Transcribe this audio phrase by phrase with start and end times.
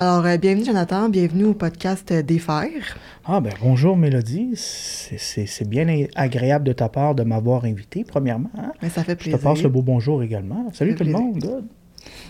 [0.00, 2.96] Alors, euh, bienvenue Jonathan, bienvenue au podcast euh, Défaire.
[3.24, 8.04] Ah ben bonjour Mélodie, C'est- c'est c'est bien agréable de ta part de m'avoir invité,
[8.06, 8.50] premièrement.
[8.56, 8.72] hein.
[8.80, 9.40] Ben, ça fait Je te plaisir.
[9.40, 10.70] passe le beau bonjour également.
[10.72, 11.20] Salut tout le plaisir.
[11.20, 11.64] monde, good.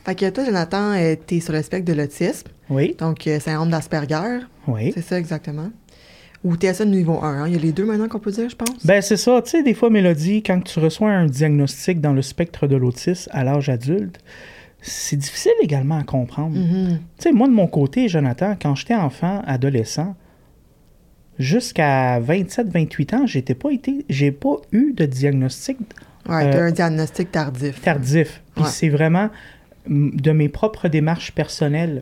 [0.05, 3.69] Fait que toi, Jonathan, euh, t'es sur le spectre de l'autisme, Oui, donc euh, syndrome
[3.69, 4.91] d'Asperger, oui.
[4.95, 5.69] c'est ça exactement.
[6.45, 7.47] Ou TSA de niveau 1, hein?
[7.47, 8.85] il y a les deux maintenant qu'on peut dire, je pense.
[8.85, 12.21] Ben c'est ça, tu sais, des fois Mélodie, quand tu reçois un diagnostic dans le
[12.21, 14.19] spectre de l'autisme à l'âge adulte,
[14.87, 16.55] c'est difficile également à comprendre.
[16.55, 20.15] Tu sais, moi de mon côté, Jonathan, quand j'étais enfant, adolescent,
[21.39, 25.77] jusqu'à 27-28 ans, j'étais pas été, j'ai pas eu de diagnostic
[26.27, 27.81] Ouais, Euh, un diagnostic tardif.
[27.81, 28.41] tardif.
[28.55, 28.69] Puis Ouais.
[28.71, 29.29] c'est vraiment
[29.87, 32.01] mm, de mes propres démarches personnelles.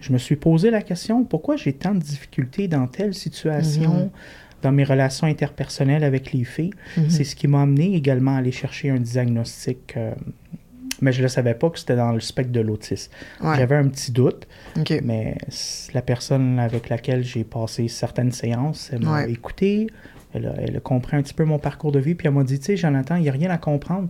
[0.00, 4.10] Je me suis posé la question pourquoi j'ai tant de difficultés dans telle situation, Mhm.
[4.62, 6.72] dans mes relations interpersonnelles avec les filles?
[6.96, 7.10] Mhm.
[7.10, 9.94] C'est ce qui m'a amené également à aller chercher un diagnostic.
[9.96, 10.12] euh,
[11.00, 13.10] mais je ne savais pas que c'était dans le spectre de l'autisme.
[13.42, 13.56] Ouais.
[13.56, 14.46] J'avais un petit doute,
[15.02, 15.36] mais
[15.94, 19.30] la personne avec laquelle j'ai passé certaines séances, elle m'a Ouais.
[19.30, 19.88] écouté,
[20.34, 22.44] elle a, elle a compris un petit peu mon parcours de vie, puis elle m'a
[22.44, 24.08] dit, tu sais, Jonathan, il n'y a rien à comprendre.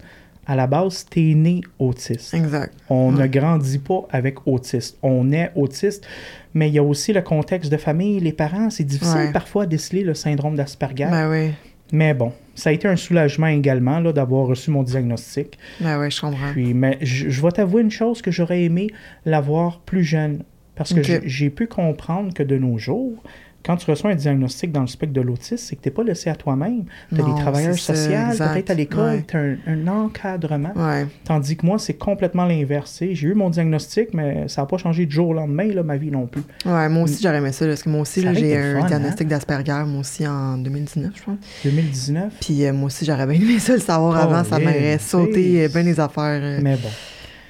[0.48, 2.32] À la base, tu es né autiste.
[2.32, 2.72] Exact.
[2.88, 4.96] On ne grandit pas avec autiste.
[5.02, 6.06] On est autiste,
[6.54, 8.70] mais il y a aussi le contexte de famille, les parents.
[8.70, 11.08] C'est difficile parfois à déceler le syndrome d'Asperger.
[11.10, 11.50] Ben oui.
[11.92, 15.58] Mais bon, ça a été un soulagement également là, d'avoir reçu mon diagnostic.
[15.80, 16.52] Ben oui, je comprends.
[16.52, 18.88] Puis, mais je, je vais t'avouer une chose que j'aurais aimé
[19.24, 20.42] l'avoir plus jeune.
[20.74, 23.22] Parce que j'ai pu comprendre que de nos jours,
[23.66, 26.04] quand tu reçois un diagnostic dans le spectre de l'autisme, c'est que tu n'es pas
[26.04, 26.84] laissé à toi-même.
[27.12, 29.24] Tu as Non, des travailleurs sociaux, peut-être à l'école, Ouais.
[29.26, 30.72] tu as un, un encadrement.
[30.76, 31.06] Ouais.
[31.24, 32.98] Tandis que moi, c'est complètement l'inverse.
[33.10, 35.96] J'ai eu mon diagnostic, mais ça n'a pas changé du jour au lendemain, là, ma
[35.96, 36.42] vie non plus.
[36.64, 38.86] Ouais, moi aussi, j'aurais aimé ça, parce que moi aussi, j'ai un hein?
[38.86, 41.36] diagnostic d'Asperger, moi aussi, en 2019, je pense.
[41.64, 42.32] 2019.
[42.40, 45.64] Puis euh, moi aussi, j'aurais bien aimé ça le savoir Oh, avant, ça m'aurait sauté
[45.64, 46.40] euh, bien les affaires.
[46.42, 46.88] euh, Mais bon.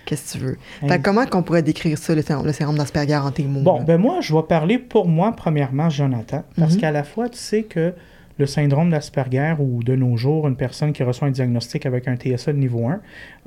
[0.06, 0.56] Qu'est-ce que tu veux?
[0.88, 3.61] Fait comment qu'on pourrait décrire ça, le, syndrome- le syndrome d'Asperger en tes mots?
[3.61, 3.84] Bon, là?
[3.84, 6.80] ben moi, je vais parler pour moi, premièrement, Jonathan, parce Mhm.
[6.80, 7.92] qu'à la fois, tu sais que
[8.39, 12.16] le syndrome d'Asperger, ou de nos jours, une personne qui reçoit un diagnostic avec un
[12.16, 13.00] TSA de niveau 1,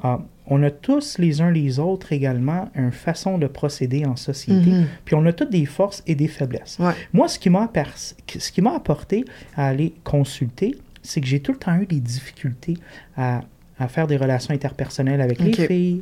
[0.04, 0.18] euh,
[0.48, 4.88] on a tous les uns les autres également une façon de procéder en société, Mhm.
[5.06, 6.78] puis on a toutes des forces et des faiblesses.
[6.80, 6.94] Ouais.
[7.14, 9.26] Moi, ce qui m'a appar- ce qui m'a apporté
[9.56, 12.74] à aller consulter, c'est que j'ai tout le temps eu des difficultés
[13.16, 13.42] à,
[13.80, 16.02] à faire des relations interpersonnelles avec les filles,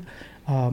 [0.49, 0.69] euh,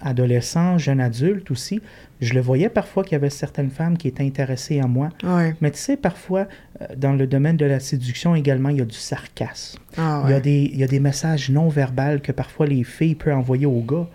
[0.00, 1.80] adolescents, jeunes adultes aussi.
[2.20, 5.10] Je le voyais parfois qu'il y avait certaines femmes qui étaient intéressées à moi.
[5.22, 5.54] Ouais.
[5.60, 6.46] Mais tu sais, parfois,
[6.80, 9.78] euh, dans le domaine de la séduction également, il y a du sarcasme.
[9.96, 12.84] Ah Il, y a des, il y a des messages non verbaux que parfois les
[12.84, 14.06] filles peuvent envoyer aux gars.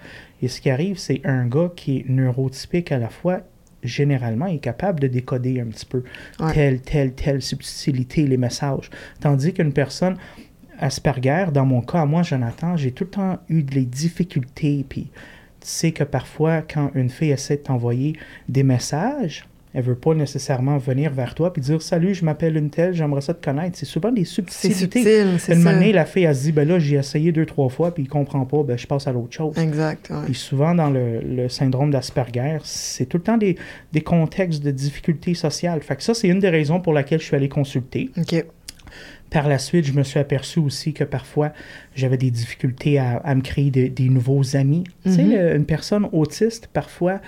[0.42, 3.42] Et ce qui arrive, c'est un gars qui est neurotypique à la fois,
[3.84, 6.04] généralement, est capable de décoder un petit peu
[6.40, 6.54] Ouais.
[6.54, 8.90] telle, telle, telle subtilité, les messages.
[9.20, 10.18] Tandis qu'une personne
[10.82, 14.86] Asperger, dans mon cas, moi, Jonathan, j'ai tout le temps eu des difficultés.
[14.90, 15.04] Puis
[15.62, 18.16] tu sais que parfois, quand une fille essaie de t'envoyer
[18.50, 22.70] des messages, elle veut pas nécessairement venir vers toi puis dire Salut, je m'appelle une
[22.70, 23.78] telle, j'aimerais ça te connaître.
[23.78, 24.74] C'est souvent des C'est subtilités.
[25.00, 25.72] subtil, c'est Une ça.
[25.72, 28.10] manière, la fille, elle se dit, ben là, j'ai essayé deux, trois fois, puis il
[28.10, 29.58] comprend pas, ben je passe à l'autre chose.
[29.58, 30.26] Exact, ouais.
[30.26, 33.56] Puis souvent, dans le, le syndrome d'Asperger, c'est tout le temps des,
[33.94, 35.82] des contextes de difficultés sociales.
[35.82, 38.10] Fait que ça, c'est une des raisons pour laquelle je suis allé consulter.
[38.18, 38.44] OK.
[39.32, 41.52] Par la suite, je me suis aperçu aussi que parfois,
[41.96, 44.84] j'avais des difficultés à, à me créer de- des nouveaux amis.
[45.06, 45.32] Tu sais, Mhm.
[45.32, 47.20] le- une personne autiste, parfois,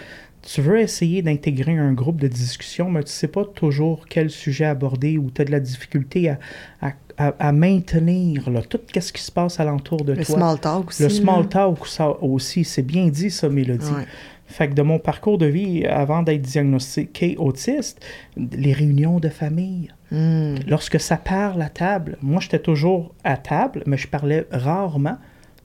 [0.41, 4.65] tu veux essayer d'intégrer un groupe de discussion, mais tu sais pas toujours quel sujet
[4.65, 6.39] aborder ou tu as de la difficulté à,
[6.81, 10.35] à, à- à maintenir là, tout ce qui se passe alentour de Le toi.
[10.35, 11.03] small talk aussi.
[11.03, 13.85] Le small talk ça aussi, c'est bien dit ça, Mélodie.
[13.85, 14.05] Ouais.
[14.47, 19.87] Fait que de mon parcours de vie, avant d'être diagnostiqué autiste, les réunions de famille,
[20.13, 20.55] Hmm.
[20.67, 25.17] lorsque ça parle à table, moi j'étais toujours à table, mais je parlais rarement.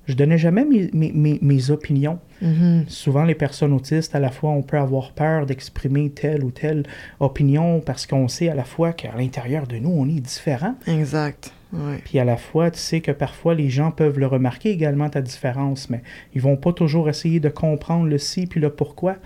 [0.07, 2.19] Je donnais jamais mes, mes- mes- mes opinions.
[2.41, 2.85] Mhm.
[2.89, 6.85] Souvent, les personnes autistes, à la fois, on peut avoir peur d'exprimer telle ou telle
[7.21, 10.75] opinion parce qu'on sait à la fois qu'à l'intérieur de nous, on est différent.
[10.87, 11.53] Exact.
[11.75, 11.99] Ouais.
[12.03, 15.21] Puis à la fois, tu sais que parfois les gens peuvent le remarquer également ta
[15.21, 16.01] différence, mais
[16.35, 19.17] ils vont pas toujours essayer de comprendre le si puis le pourquoi.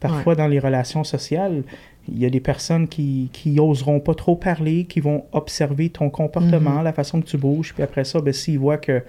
[0.00, 1.64] Parfois dans les relations sociales,
[2.08, 6.10] il y a des personnes qui, qui oseront pas trop parler, qui vont observer ton
[6.10, 9.02] comportement, la façon que tu bouges, puis après ça, ben, s'ils voient que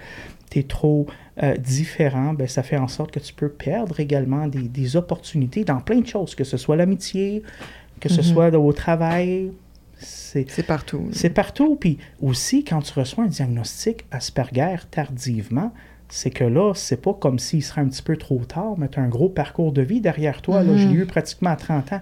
[0.49, 1.05] tu es trop
[1.43, 5.63] euh, différent, ben, ça fait en sorte que tu peux perdre également des, des opportunités
[5.65, 7.43] dans plein de choses, que ce soit l'amitié,
[7.99, 8.23] que ce Mhm.
[8.23, 9.51] soit au travail.
[9.97, 11.07] C'est C'est partout.
[11.11, 11.77] c'est partout.
[11.77, 15.73] Puis aussi, quand tu reçois un diagnostic Asperger tardivement,
[16.09, 18.99] c'est que là, c'est pas comme s'il serait un petit peu trop tard, mais tu
[18.99, 20.63] as un gros parcours de vie derrière toi.
[20.63, 22.01] Là, je l'ai eu pratiquement à 30 ans.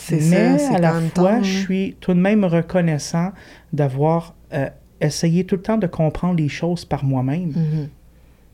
[0.00, 1.62] C'est mais ça, à la fois, je hein.
[1.62, 3.32] suis tout de même reconnaissant
[3.72, 4.68] d'avoir euh,
[5.00, 7.52] essayé tout le temps de comprendre les choses par moi-même.
[7.54, 7.88] Mhm.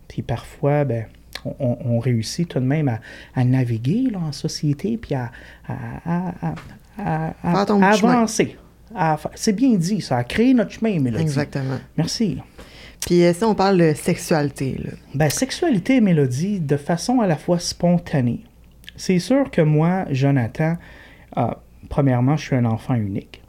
[0.08, 1.06] Puis parfois, ben,
[1.60, 2.98] on, réussit tout de même
[3.34, 5.30] à, naviguer là, en société, puis à,
[7.42, 8.56] avancer.
[9.34, 11.22] C'est bien dit, ça a créé notre chemin, Mélodie.
[11.22, 11.78] Exactement.
[11.96, 12.38] Merci.
[13.00, 14.90] Puis si on parle de sexualité, là.
[15.14, 18.44] Ben, sexualité, Mélodie, de façon à la fois spontanée.
[18.96, 20.76] C'est sûr que moi, Jonathan,
[21.38, 21.46] euh,
[21.88, 23.42] premièrement, je suis un enfant unique.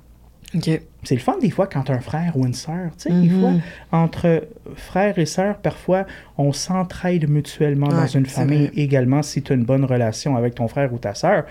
[1.04, 3.52] C'est le fun des fois quand un frère ou une sœur, tu sais, des fois,
[3.52, 3.62] mm-hmm.
[3.92, 6.06] entre frères et sœurs, parfois,
[6.38, 10.68] on s'entraide mutuellement dans une famille également si tu as une bonne relation avec ton
[10.68, 11.46] frère ou ta sœur.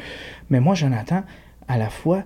[0.49, 1.25] Mais moi, Jonathan,
[1.69, 2.25] à la fois,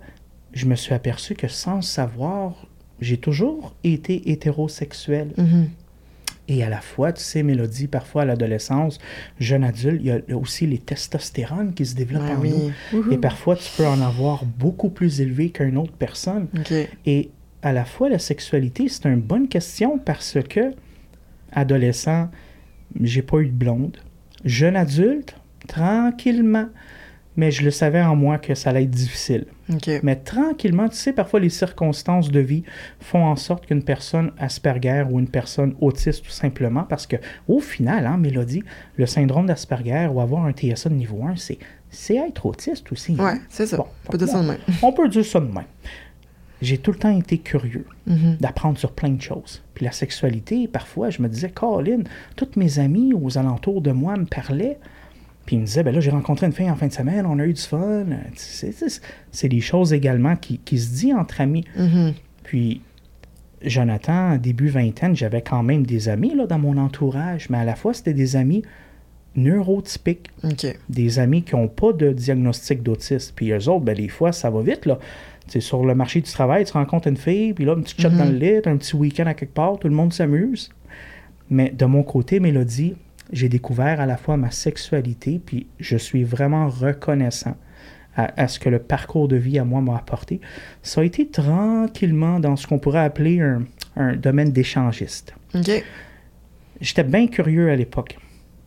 [0.52, 2.66] je me suis aperçu que sans savoir,
[3.00, 5.32] j'ai toujours été hétérosexuel.
[5.38, 5.64] Mm-hmm.
[6.50, 8.98] Et à la fois, tu sais, Mélodie, parfois à l'adolescence,
[9.38, 12.72] jeune adulte, il y a aussi les testostérones qui se développent en nous.
[13.12, 16.48] Et parfois, tu peux en avoir beaucoup plus élevé qu'une autre personne.
[17.06, 17.30] Et
[17.62, 20.72] à la fois, la sexualité, c'est une bonne question parce que,
[21.52, 22.28] adolescent,
[23.00, 23.98] j'ai pas eu de blonde.
[24.44, 25.36] Jeune adulte,
[25.68, 26.66] tranquillement,
[27.36, 29.46] mais je le savais en moi que ça allait être difficile.
[30.02, 32.64] Mais tranquillement, tu sais, parfois les circonstances de vie
[33.00, 37.16] font en sorte qu'une personne Asperger ou une personne autiste tout simplement, parce que
[37.48, 38.62] au final, hein, Mélodie,
[38.96, 41.58] le syndrome d'Asperger ou avoir un TSA de niveau 1, c'est,
[41.90, 43.16] c'est être autiste aussi.
[43.18, 43.78] Oui, c'est ça.
[43.78, 44.58] on peut dire ça de même.
[44.82, 45.64] On peut dire ça de même.
[46.62, 48.38] J'ai tout le temps été curieux mm-hmm.
[48.38, 49.62] d'apprendre sur plein de choses.
[49.74, 52.02] Puis la sexualité, parfois, je me disais, Colin,
[52.36, 54.78] toutes mes amies aux alentours de moi me parlaient
[55.50, 57.40] puis il me disait, ben là, j'ai rencontré une fille en fin de semaine, on
[57.40, 58.06] a eu du fun.
[58.36, 61.64] C'est des choses également qui, qui, se disent entre amis.
[61.76, 62.14] Mm-hmm.
[62.44, 62.82] Puis
[63.60, 67.74] Jonathan, début vingtaine, j'avais quand même des amis là, dans mon entourage, mais à la
[67.74, 68.62] fois, c'était des amis
[69.34, 70.30] neurotypiques.
[70.88, 73.32] Des amis qui n'ont pas de diagnostic d'autisme.
[73.34, 74.86] Puis eux autres, ben, des fois, ça va vite.
[74.86, 75.00] Là.
[75.48, 78.24] sur le marché du travail, tu rencontres une fille, puis là, une petite chat dans
[78.24, 78.62] le mm-hmm.
[78.62, 80.70] lit, un petit week-end à quelque part, tout le monde s'amuse.
[81.48, 82.94] Mais de mon côté, Mélodie,
[83.32, 87.56] j'ai découvert à la fois ma sexualité, puis je suis vraiment reconnaissant
[88.16, 90.40] à, ce que le parcours de vie à moi m'a apporté.
[90.82, 95.34] Ça a été tranquillement dans ce qu'on pourrait appeler un, domaine d'échangiste.
[96.80, 98.18] J'étais bien curieux à l'époque.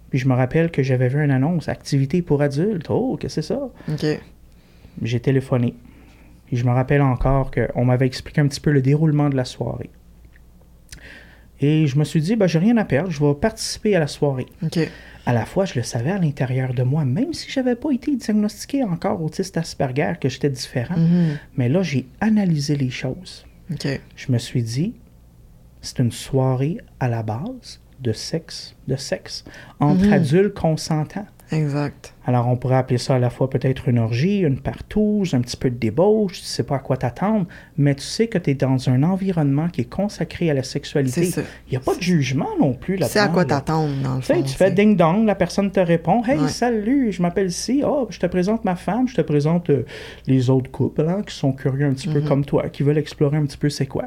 [0.09, 2.89] Puis je me rappelle que j'avais vu une annonce, activité pour adultes.
[2.89, 3.59] Oh, que c'est ça?
[5.01, 5.75] J'ai téléphoné.
[6.45, 9.45] Puis je me rappelle encore qu'on m'avait expliqué un petit peu le déroulement de la
[9.45, 9.89] soirée.
[11.59, 14.07] Et je me suis dit, ben, j'ai rien à perdre, je vais participer à la
[14.07, 14.47] soirée.
[15.25, 17.91] À la fois, je le savais à l'intérieur de moi, même si je n'avais pas
[17.91, 20.97] été diagnostiqué encore autiste Asperger, que j'étais différent.
[20.97, 21.37] Mhm.
[21.55, 23.45] Mais là, j'ai analysé les choses.
[24.15, 24.93] Je me suis dit,
[25.81, 29.45] c'est une soirée à la base de sexe, de sexe,
[29.79, 30.13] entre mhm.
[30.13, 31.27] adultes consentants.
[31.53, 32.13] Exact.
[32.25, 35.57] Alors, on pourrait appeler ça à la fois peut-être une orgie, une partouze, un petit
[35.57, 37.47] peu de débauche, tu ne sais pas à quoi t'attendre,
[37.77, 41.31] mais tu sais que tu es dans un environnement qui est consacré à la sexualité.
[41.67, 43.11] Il n'y a pas de jugement non plus là-dedans.
[43.11, 44.41] C'est à quoi t'attendre, dans le fond.
[44.41, 48.25] Tu fais ding-dong, la personne te répond Hey, salut, je m'appelle si, oh, je te
[48.25, 49.85] présente ma femme, je te présente euh,
[50.27, 52.27] les autres couples hein, qui sont curieux un petit peu mhm.
[52.27, 54.05] comme toi, qui veulent explorer un petit peu c'est quoi.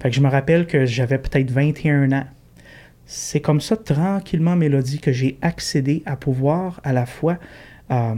[0.00, 2.24] Fait que je me rappelle que j'avais peut-être 21 ans
[3.12, 7.38] c'est comme ça, tranquillement, Mélodie, que j'ai accédé à pouvoir à la fois
[7.90, 8.14] euh,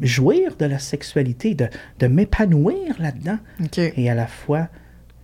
[0.00, 3.38] jouir de la sexualité, de, m'épanouir là-dedans.
[3.96, 4.68] Et à la fois,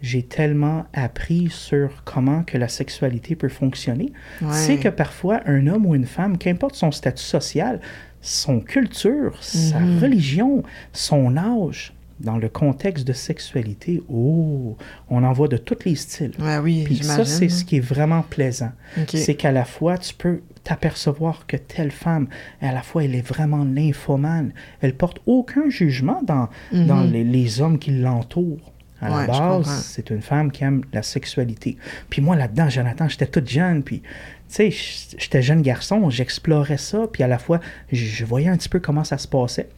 [0.02, 4.12] j'ai tellement appris sur comment que la sexualité peut fonctionner.
[4.50, 7.80] C'est que parfois, un homme ou une femme, qu'importe son statut social,
[8.20, 10.00] son culture, sa mhm.
[10.00, 14.76] religion, son âge, dans le contexte de sexualité, oh,
[15.08, 16.32] on en voit de tous les styles.
[16.38, 18.72] Ouais, oui, Puis ça, c'est ce qui est vraiment plaisant.
[19.08, 22.28] C'est qu'à la fois, tu peux t'apercevoir que telle femme,
[22.60, 24.52] à la fois, elle est vraiment nymphomane.
[24.82, 26.86] Elle porte aucun jugement dans, mhm.
[26.86, 28.72] dans les, hommes qui l'entourent.
[29.00, 31.78] À la base, c'est une femme qui aime la sexualité.
[32.10, 37.06] Puis moi, là-dedans, Jonathan, j'étais toute jeune, puis tu sais, j'étais jeune garçon, j'explorais ça,
[37.10, 37.60] puis à la fois,
[37.90, 39.70] je voyais un petit peu comment ça se passait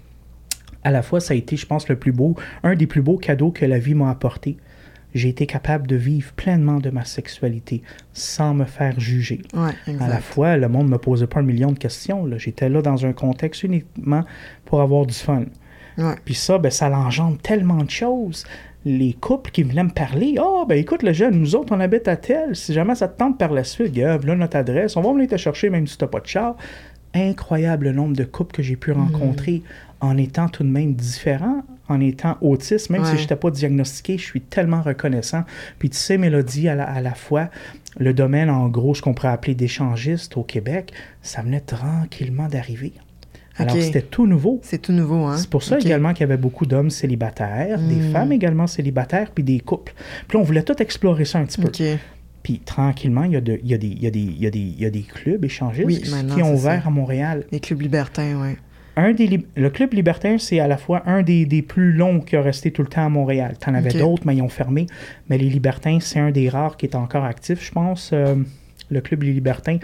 [0.84, 3.18] à la fois, ça a été, je pense, le plus beau, un des plus beaux
[3.18, 4.56] cadeaux que la vie m'a apporté.
[5.14, 7.82] J'ai été capable de vivre pleinement de ma sexualité
[8.14, 9.42] sans me faire juger.
[10.00, 12.26] à la fois, le monde ne me posait pas un million de questions.
[12.38, 14.24] J'étais là dans un contexte uniquement
[14.64, 15.44] pour avoir du fun.
[16.24, 18.44] Puis ça, ben, ça l'engendre tellement de choses.
[18.84, 21.78] Les couples qui venaient me parler, ah, oh, ben écoute, le jeune, nous autres, on
[21.78, 22.56] habite à tel.
[22.56, 25.28] Si jamais ça te tente par la suite, gars, là notre adresse, on va venir
[25.28, 26.56] te chercher même si tu n'as pas de char.
[27.14, 28.94] Incroyable le nombre de couples que j'ai pu mm.
[28.94, 29.62] rencontrer
[30.00, 34.18] en étant tout de même différent, en étant autiste, même si je n'étais pas diagnostiqué,
[34.18, 35.44] je suis tellement reconnaissant.
[35.78, 37.50] Puis tu sais, Mélodie, à la, à la fois,
[37.98, 40.92] le domaine, en gros, ce qu'on pourrait appeler d'échangiste au Québec,
[41.22, 42.94] ça venait tranquillement d'arriver.
[43.58, 44.60] Alors, c'était tout nouveau.
[44.62, 45.36] C'est tout nouveau, hein?
[45.36, 48.12] C'est pour ça également qu'il y avait beaucoup d'hommes célibataires, des hmm.
[48.12, 49.92] femmes également célibataires, puis des couples.
[50.26, 51.70] Puis là, on voulait tout explorer ça un petit peu.
[52.42, 54.42] Puis tranquillement, il y, a de- il y, a des- il y, a des- il
[54.42, 56.88] y, a des- il y a des clubs échangistes Oui, qui- ont ouvert ça.
[56.88, 57.44] à Montréal.
[57.52, 58.56] Les clubs libertins, oui.
[58.96, 62.20] Un des, lib- le club libertin, c'est à la fois un des, des plus longs
[62.20, 63.56] qui a resté tout le temps à Montréal.
[63.58, 64.86] T'en avais d'autres, mais ils ont fermé.
[65.30, 68.34] Mais les libertins, c'est un des rares qui est encore actif, je pense, euh,
[68.90, 69.78] le club Les Libertins.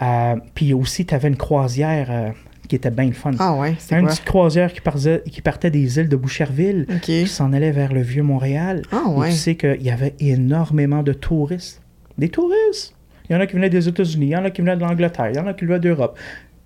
[0.00, 2.30] Euh, puis aussi, tu avais une croisière euh,
[2.68, 3.32] qui était bien le fun.
[3.38, 7.26] Ah ouais, c'est une petite croisière qui partait, qui partait des îles de Boucherville, qui
[7.26, 8.80] s'en allait vers le vieux Montréal.
[8.92, 9.28] Ah Et ouais.
[9.30, 11.82] tu sais qu'il y avait énormément de touristes.
[12.18, 12.94] Des touristes!
[13.28, 14.80] Il y en a qui venaient des États-Unis, il y en a qui venaient de
[14.80, 16.18] l'Angleterre, il y en a qui venaient d'Europe.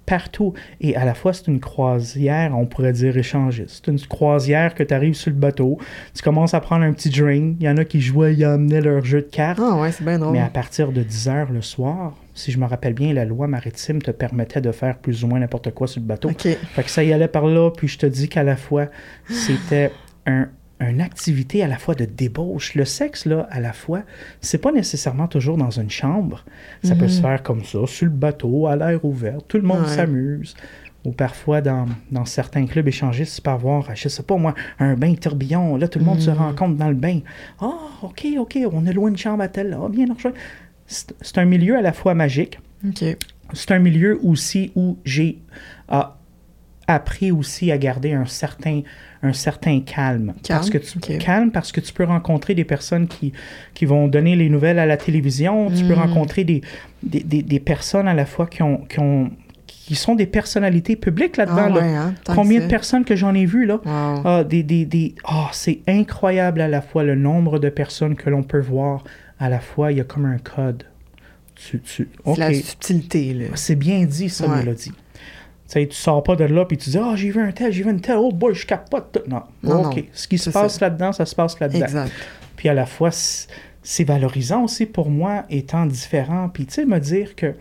[0.06, 0.52] Partout.
[0.80, 3.82] Et à la fois, c'est une croisière, on pourrait dire échangiste.
[3.84, 5.78] C'est une croisière que tu arrives sur le bateau,
[6.14, 8.80] tu commences à prendre un petit drink, il y en a qui jouaient, ils amenaient
[8.80, 9.60] leur jeu de cartes.
[9.62, 10.32] Ah ouais, c'est bien drôle.
[10.32, 13.46] Mais à partir de 10 heures le soir, si je me rappelle bien, la loi
[13.46, 16.30] maritime te permettait de faire plus ou moins n'importe quoi sur le bateau.
[16.30, 16.42] OK.
[16.42, 18.86] Fait que ça y allait par là, puis je te dis qu'à la fois,
[19.28, 19.92] c'était
[20.26, 20.48] un,
[20.90, 22.74] une activité à la fois de débauche.
[22.74, 24.02] Le sexe, là, à la fois,
[24.40, 26.44] c'est pas nécessairement toujours dans une chambre.
[26.82, 27.10] Ça peut Mhm.
[27.10, 29.38] se faire comme ça, sur le bateau, à l'air ouvert.
[29.48, 29.88] Tout le monde Ouais.
[29.96, 30.54] s'amuse.
[31.04, 34.94] Ou parfois, dans, dans certains clubs échangistes, tu peux avoir, je sais pas moi, un
[34.94, 35.76] bain tourbillon.
[35.76, 36.36] Là, tout le monde se Mhm.
[36.36, 37.20] rencontre dans le bain.
[37.60, 37.72] Ah,
[38.02, 39.76] OK, OK, on a loué une chambre à tel.
[39.82, 40.32] Ah, bien, rejoint.
[40.86, 42.58] C'est c'est un milieu à la fois magique,
[43.54, 45.38] c'est un milieu aussi où j'ai
[45.88, 46.18] ah,
[46.86, 48.82] appris aussi à garder un certain,
[49.22, 50.34] un certain calme.
[50.42, 51.18] Calme, Parce que tu, ok.
[51.18, 53.32] calme parce que tu peux rencontrer des personnes qui,
[53.74, 55.70] qui vont donner les nouvelles à la télévision.
[55.70, 55.98] Tu peux Mm.
[55.98, 56.60] rencontrer des,
[57.02, 59.30] des, des- des personnes à la fois qui, ont, qui, ont,
[59.66, 61.66] qui sont des personnalités publiques là-dedans.
[61.66, 61.80] Ah là.
[61.80, 62.14] ouais, hein?
[62.34, 63.80] Combien de personnes que j'en ai vues là?
[63.84, 64.22] Wow.
[64.24, 65.14] Ah, des, des, des...
[65.24, 69.04] ah, c'est incroyable à la fois le nombre de personnes que l'on peut voir.
[69.38, 70.84] À la fois, il y a comme un code.
[71.54, 72.08] Tu, tu...
[72.24, 73.44] C'est la subtilité, là.
[73.54, 74.58] C'est bien dit, ça, Ouais.
[74.58, 74.92] Mélodie.
[75.72, 77.72] Tu sais, tu sors pas de là puis tu dis Ah, j'ai vu un tel,
[77.72, 79.10] j'ai vu une telle, oh boy, je capote.
[79.12, 79.30] tout.
[79.30, 79.96] Non, Non, OK.
[79.96, 80.02] non.
[80.12, 81.84] Ce qui se passe là-dedans, ça se passe là-dedans.
[81.86, 82.12] Exact.
[82.56, 83.10] Puis à la fois,
[83.82, 86.50] c'est valorisant aussi pour moi, étant différent.
[86.52, 87.54] Puis tu sais, me dire que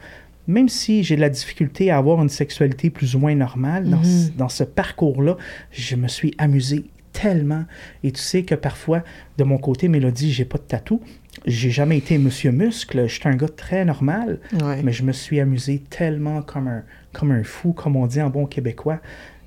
[0.48, 3.98] même si j'ai de la difficulté à avoir une sexualité plus ou moins normale, dans,
[3.98, 4.04] Mhm.
[4.04, 5.38] ce- dans ce parcours-là,
[5.72, 7.64] je me suis amusé tellement.
[8.04, 9.04] Et tu sais que parfois,
[9.38, 11.00] de mon côté, Mélodie, j'ai pas de tatou.
[11.46, 13.08] J'ai jamais été monsieur muscle.
[13.08, 14.40] Je suis un gars très normal.
[14.62, 14.82] Ouais.
[14.84, 18.30] Mais je me suis amusé tellement comme un, comme un fou, comme on dit en
[18.30, 19.00] bon québécois.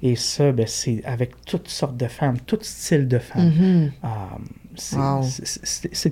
[0.02, 3.46] Et ça, ben, c'est avec toutes sortes de femmes, tout style de femmes.
[3.56, 3.92] Mhm.
[4.02, 4.28] Ah,
[4.76, 5.22] c'est, Wow.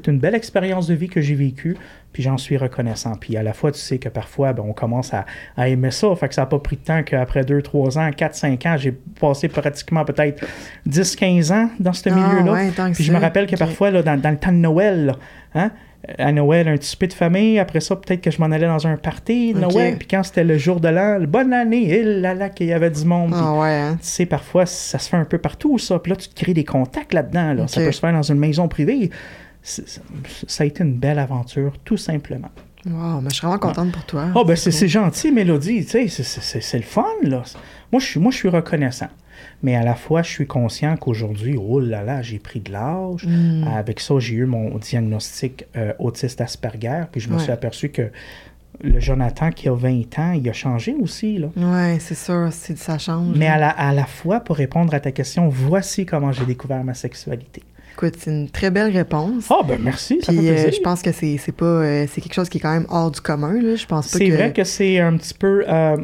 [0.06, 1.76] une belle expérience de vie que j'ai vécue,
[2.12, 3.16] puis j'en suis reconnaissant.
[3.16, 6.14] Puis à la fois, tu sais que parfois, ben, on commence à, à aimer ça.
[6.16, 8.76] Fait que ça n'a pas pris de temps qu'après 2, 3 ans, 4, 5 ans,
[8.78, 10.42] j'ai passé pratiquement peut-être
[10.86, 12.52] 10, 15 ans dans ce Ah, milieu-là.
[12.52, 15.06] ouais, que Puis je me rappelle que parfois, là, dans, dans le temps de Noël,
[15.06, 15.16] là,
[15.54, 15.70] hein,
[16.18, 17.58] à Noël, un petit souper de famille.
[17.58, 19.60] Après ça, peut-être que je m'en allais dans un party de.
[19.60, 19.96] Noël.
[19.98, 22.90] Puis quand c'était le jour de l'an, bonne année, il là là qu'il y avait
[22.90, 23.32] du monde.
[23.34, 23.98] Ah ouais, hein?
[24.00, 25.98] tu sais, parfois, ça se fait un peu partout, ça.
[25.98, 27.54] Puis là, tu te crées des contacts là-dedans.
[27.54, 27.68] Là.
[27.68, 29.10] Ça peut se faire dans une maison privée.
[29.62, 32.50] Ça a été une belle aventure, tout simplement.
[32.84, 34.26] Wow, mais je suis vraiment contente pour toi.
[34.34, 34.88] Oh, ben c'est cool.
[34.88, 35.84] gentil, Mélodie.
[35.84, 37.44] Tu sais, c'est le fun, là.
[37.92, 39.08] Moi je, suis, moi, je suis reconnaissant.
[39.62, 43.24] Mais à la fois, je suis conscient qu'aujourd'hui, oh là là, j'ai pris de l'âge.
[43.26, 43.64] Mm.
[43.68, 47.04] Avec ça, j'ai eu mon diagnostic euh, autiste Asperger.
[47.12, 47.42] Puis je me Ouais.
[47.42, 48.10] suis aperçu que
[48.82, 51.40] le Jonathan qui a 20 ans, il a changé aussi.
[51.56, 53.36] Ouais, c'est sûr, ça change.
[53.36, 56.82] Mais à la, à la fois, pour répondre à ta question, voici comment j'ai découvert
[56.82, 57.62] ma sexualité.
[57.92, 59.48] Écoute, c'est une très belle réponse.
[59.50, 62.20] Ah, ben merci, ça fait Puis euh, je pense que c'est c'est pas euh, c'est
[62.20, 63.76] quelque chose qui est quand même hors du commun là.
[63.76, 65.96] Je pense pas C'est que vrai que c'est un petit peu, euh,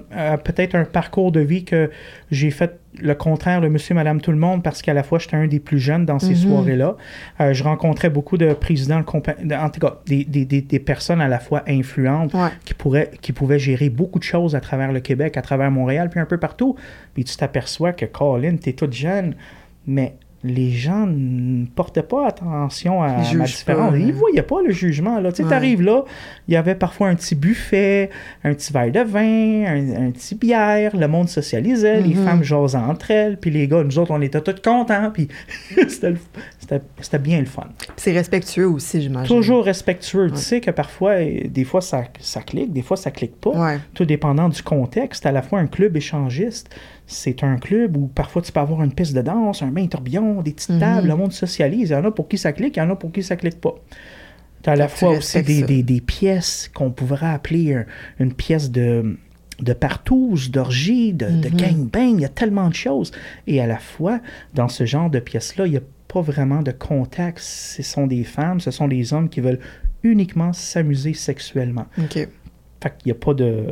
[0.44, 1.90] peut-être un parcours de vie que
[2.30, 5.36] j'ai fait le contraire de monsieur, madame, tout le monde, parce qu'à la fois, j'étais
[5.36, 6.34] un des plus jeunes dans ces Mhm.
[6.36, 6.96] soirées-là.
[7.40, 11.20] Euh, je rencontrais beaucoup de présidents, de en tout cas, des, des- des- des personnes
[11.20, 12.48] à la fois influentes Ouais.
[12.64, 16.10] qui, pourraient, qui pouvaient gérer beaucoup de choses à travers le Québec, à travers Montréal,
[16.10, 16.74] puis un peu partout.
[17.14, 19.36] Puis tu t'aperçois que, Colin, t'es toute jeune,
[19.86, 20.14] mais
[20.44, 23.90] les gens ne portaient pas attention à Ils ma différence.
[23.90, 24.12] pas, Ils hein.
[24.14, 25.18] voyaient pas le jugement.
[25.18, 25.32] Là.
[25.32, 25.48] Tu Ouais.
[25.48, 26.04] t'arrives là,
[26.46, 28.08] il y avait parfois un petit buffet,
[28.44, 32.24] un petit verre de vin, un, un petit bière, le monde socialisait, les Mhm.
[32.24, 35.26] femmes jasaient entre elles, puis les gars, nous autres, on était tous contents, puis
[35.88, 37.66] c'était bien le fun.
[37.96, 39.26] C'est respectueux aussi, j'imagine.
[39.36, 40.26] Toujours respectueux.
[40.26, 40.30] Ouais.
[40.32, 43.50] Tu sais que parfois, euh, des fois, ça, ça clique, des fois, ça clique pas.
[43.50, 43.78] Ouais.
[43.94, 45.26] Tout dépendant du contexte.
[45.26, 46.68] À la fois, un club échangiste,
[47.10, 50.42] c'est un club où parfois tu peux avoir une piste de danse, un bain tourbillon,
[50.42, 50.78] des petites Mhm.
[50.78, 51.88] tables, le monde socialise.
[51.88, 53.34] Il y en a pour qui ça clique, il y en a pour qui ça
[53.34, 53.74] clique pas.
[54.62, 55.66] Tu as à la fois aussi des, ça.
[55.66, 57.86] des- des pièces qu'on pourrait appeler un-
[58.20, 59.16] une pièce de,
[59.60, 61.56] de partouze, d'orgie, de, de Mhm.
[61.56, 62.14] gangbang.
[62.16, 63.10] Il y a tellement de choses.
[63.46, 64.20] Et à la fois,
[64.54, 67.38] dans ce genre de pièces-là, il n'y a pas vraiment de contact.
[67.38, 69.60] Ce sont des femmes, ce sont des hommes qui veulent
[70.02, 71.86] uniquement s'amuser sexuellement.
[71.98, 72.14] OK.
[72.14, 72.28] Fait
[72.98, 73.64] qu'il n'y a pas de.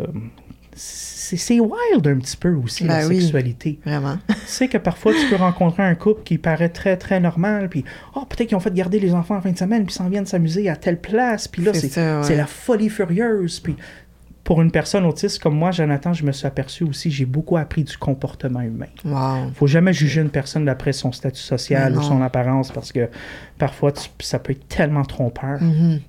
[0.79, 3.21] C'est wild un petit peu aussi, la Ben oui.
[3.21, 3.79] sexualité.
[3.85, 4.19] Vraiment.
[4.29, 7.85] Tu sais que parfois, tu peux rencontrer un couple qui paraît très, très normal, puis
[8.15, 10.09] oh, peut-être qu'ils ont fait garder les enfants en fin de semaine, puis ils s'en
[10.09, 12.37] viennent s'amuser à telle place, puis là, C'est ouais.
[12.37, 13.59] la folie furieuse.
[13.61, 13.75] Puis
[14.45, 17.83] pour une personne autiste comme moi, Jonathan, je me suis aperçu aussi, j'ai beaucoup appris
[17.83, 18.87] du comportement humain.
[19.05, 19.51] Wow.
[19.55, 23.09] faut jamais juger une personne d'après son statut social ou son apparence, parce que
[23.59, 25.61] parfois, tu- ça peut être tellement trompeur.
[25.63, 26.01] Mhm.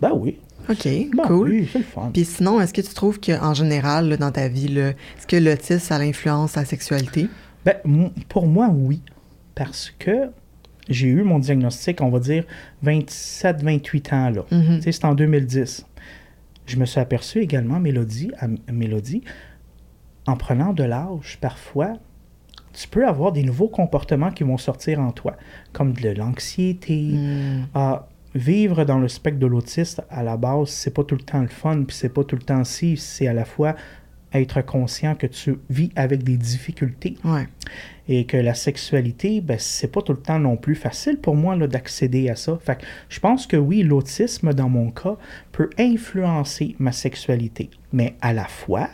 [0.00, 0.38] Ben oui.
[0.70, 1.48] OK, Ben cool.
[1.50, 2.10] oui, c'est le fun.
[2.12, 5.78] Puis sinon, est-ce que tu trouves qu'en général, là, dans ta vie, est-ce que l'autisme,
[5.80, 7.28] ça influence ta sexualité?
[7.64, 9.02] Ben, m- pour moi, oui.
[9.54, 10.30] Parce que
[10.88, 12.44] j'ai eu mon diagnostic, on va dire,
[12.84, 14.44] 27-28 ans, là.
[14.82, 15.86] C'est en 2010.
[16.66, 19.22] Je me suis aperçu également, Mélodie, à, à Mélodie,
[20.26, 21.94] en prenant de l'âge, parfois,
[22.72, 25.36] tu peux avoir des nouveaux comportements qui vont sortir en toi,
[25.72, 26.96] comme de l'anxiété.
[27.14, 27.66] Mm.
[27.74, 31.40] Ah, vivre dans le spectre de l'autiste, à la base, c'est pas tout le temps
[31.42, 33.74] le fun, puis c'est pas tout le temps si, c'est à la fois
[34.32, 37.48] être conscient que tu vis avec des difficultés Ouais.
[38.06, 41.56] et que la sexualité, ben, c'est pas tout le temps non plus facile pour moi
[41.66, 42.56] d'accéder à ça.
[42.64, 45.16] Fait que je pense que oui, l'autisme, dans mon cas,
[45.50, 47.70] peut influencer ma sexualité.
[47.92, 48.88] Mais à la fois,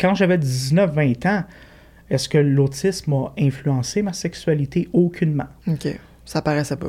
[0.00, 1.44] quand j'avais 19-20 ans,
[2.10, 4.88] est-ce que l'autisme a influencé ma sexualité?
[4.92, 5.46] Aucunement.
[5.68, 5.86] OK.
[6.24, 6.88] Ça paraissait pas.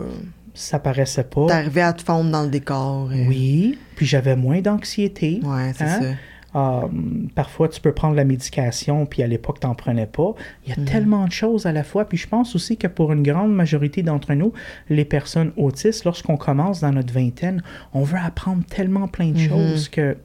[0.62, 1.46] Ça paraissait pas.
[1.48, 3.14] T'arrivais à te fondre dans le décor.
[3.14, 5.40] et- Oui, puis j'avais moins d'anxiété.
[5.42, 6.00] Ouais, c'est Hein?
[6.02, 6.08] ça.
[6.56, 6.88] Euh,
[7.36, 10.34] parfois, tu peux prendre la médication, puis à l'époque, tu n'en prenais pas.
[10.66, 10.86] Il y a Mhm.
[10.86, 12.06] tellement de choses à la fois.
[12.10, 14.52] Puis je pense aussi que pour une grande majorité d'entre nous,
[14.90, 17.64] les personnes autistes, lorsqu'on commence dans notre vingtaine,
[17.94, 19.48] on veut apprendre tellement plein de Mhm.
[19.50, 20.18] choses que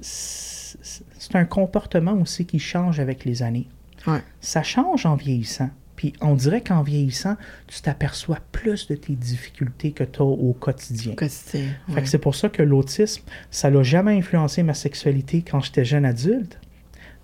[0.00, 3.68] c'est un comportement aussi qui change avec les années.
[4.06, 4.20] Ouais.
[4.40, 5.70] Ça change en vieillissant.
[6.00, 10.54] Puis on dirait qu'en vieillissant, tu t'aperçois plus de tes difficultés que tu as au
[10.54, 11.14] quotidien.
[11.14, 11.68] Quotidien.
[11.88, 12.02] Fait ouais.
[12.02, 16.06] que c'est pour ça que l'autisme, ça n'a jamais influencé ma sexualité quand j'étais jeune
[16.06, 16.58] adulte,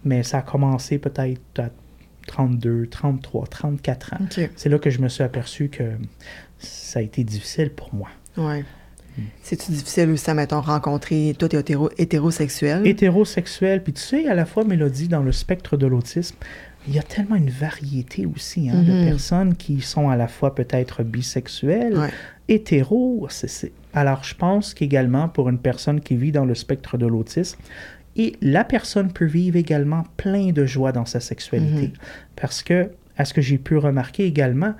[0.04, 1.70] mais ça a commencé peut-être à
[2.26, 4.18] 32, 33, 34 ans.
[4.56, 5.92] C'est là que je me suis aperçu que
[6.58, 8.10] ça a été difficile pour moi.
[8.36, 8.62] Ouais.
[9.16, 9.22] Mm.
[9.40, 11.34] C'est-tu difficile aussi, à, mettons, rencontrer...
[11.38, 12.86] Toi, t'es hétéro- hétérosexuel?
[12.86, 16.36] Hétérosexuel, puis tu sais, à la fois, Mélodie, dans le spectre de l'autisme,
[16.88, 20.54] il y a tellement une variété aussi hein, de personnes qui sont à la fois
[20.54, 22.10] peut-être bisexuelles, Ouais.
[22.48, 23.26] hétéro.
[23.30, 27.06] c'est- c'est- Alors, je pense qu'également, pour une personne qui vit dans le spectre de
[27.06, 27.58] l'autisme,
[28.16, 31.88] et la personne peut vivre également plein de joie dans sa sexualité.
[31.88, 31.92] Mhm.
[32.36, 34.74] Parce que, à ce que j'ai pu remarquer également,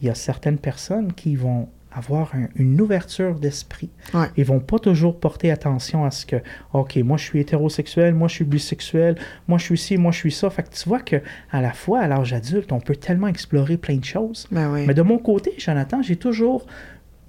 [0.00, 3.90] il y a certaines personnes qui vont avoir un- une ouverture d'esprit.
[4.14, 4.26] Ouais.
[4.36, 6.36] Ils vont pas toujours porter attention à ce que,
[6.72, 9.16] OK, moi je suis hétérosexuel, moi je suis bisexuel,
[9.48, 10.50] moi je suis ci, moi je suis ça.
[10.50, 11.16] Fait que tu vois que
[11.50, 14.46] à la fois, à l'âge adulte, on peut tellement explorer plein de choses.
[14.50, 14.84] Ben oui.
[14.86, 16.66] Mais de mon côté, Jonathan, j'ai toujours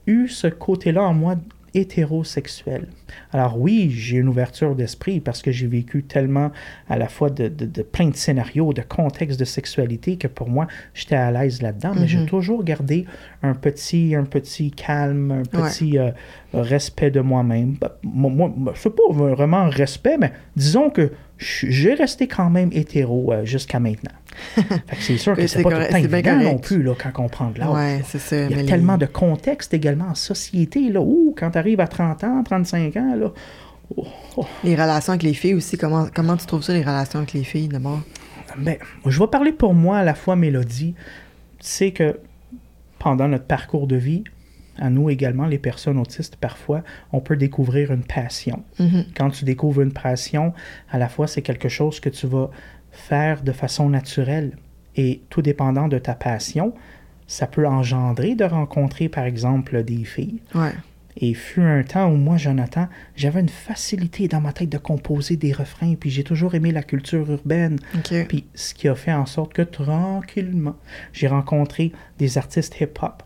[0.06, 1.36] eu ce côté-là en moi
[1.73, 2.88] hétérosexuel.
[3.32, 6.51] Alors oui, j'ai une ouverture d'esprit parce que j'ai vécu tellement
[6.89, 10.49] à la fois de, de- de plein de scénarios, de contextes de sexualité que pour
[10.49, 11.93] moi, j'étais à l'aise là-dedans.
[11.99, 12.25] Mais j'ai Mhm.
[12.27, 13.06] toujours gardé
[13.43, 15.69] un petit, un petit calme, un Ouais.
[15.69, 16.12] petit euh,
[16.53, 17.75] respect de moi-même.
[17.80, 22.69] Ben, Moi, moi, moi, c'est pas vraiment respect, mais disons que j'ai resté quand même
[22.73, 24.12] hétéro euh, jusqu'à maintenant.
[25.00, 26.84] C'est sûr que c'est c'est pas tout correct, le temps c'est bien évident non plus
[26.84, 27.69] là, quand on prend de l'âge.
[27.69, 28.45] Ouais, c'est.
[28.45, 30.89] Il y a mais les- tellement de contexte également en société.
[30.89, 33.32] Là, où quand tu arrives à 30 ans, 35 ans, là,
[33.95, 37.19] oh, oh, Les relations avec les filles aussi, comment, comment tu trouves ça, les relations
[37.19, 38.02] avec les filles, d'abord?
[38.58, 40.95] ben, je vais parler pour moi à la fois, Mélodie.
[41.60, 42.19] Tu sais que
[43.00, 44.23] pendant notre parcours de vie,
[44.80, 48.63] à nous également, les personnes autistes, parfois, on peut découvrir une passion.
[48.80, 49.06] Mhm.
[49.15, 50.54] Quand tu découvres une passion,
[50.91, 52.50] à la fois, c'est quelque chose que tu vas
[52.98, 54.58] faire de façon naturelle.
[54.96, 56.74] Et tout dépendant de ta passion,
[57.28, 60.42] ça peut engendrer de rencontrer, par exemple, des filles.
[60.56, 60.74] Ouais.
[61.20, 65.36] Et fut un temps où moi, Jonathan, j'avais une facilité dans ma tête de composer
[65.36, 67.80] des refrains, puis j'ai toujours aimé la culture urbaine.
[68.28, 70.76] Puis ce qui a fait en sorte que tranquillement,
[71.14, 73.24] j'ai rencontré des artistes hip-hop.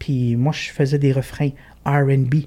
[0.00, 1.50] Puis moi, je faisais des refrains
[1.84, 2.46] RB.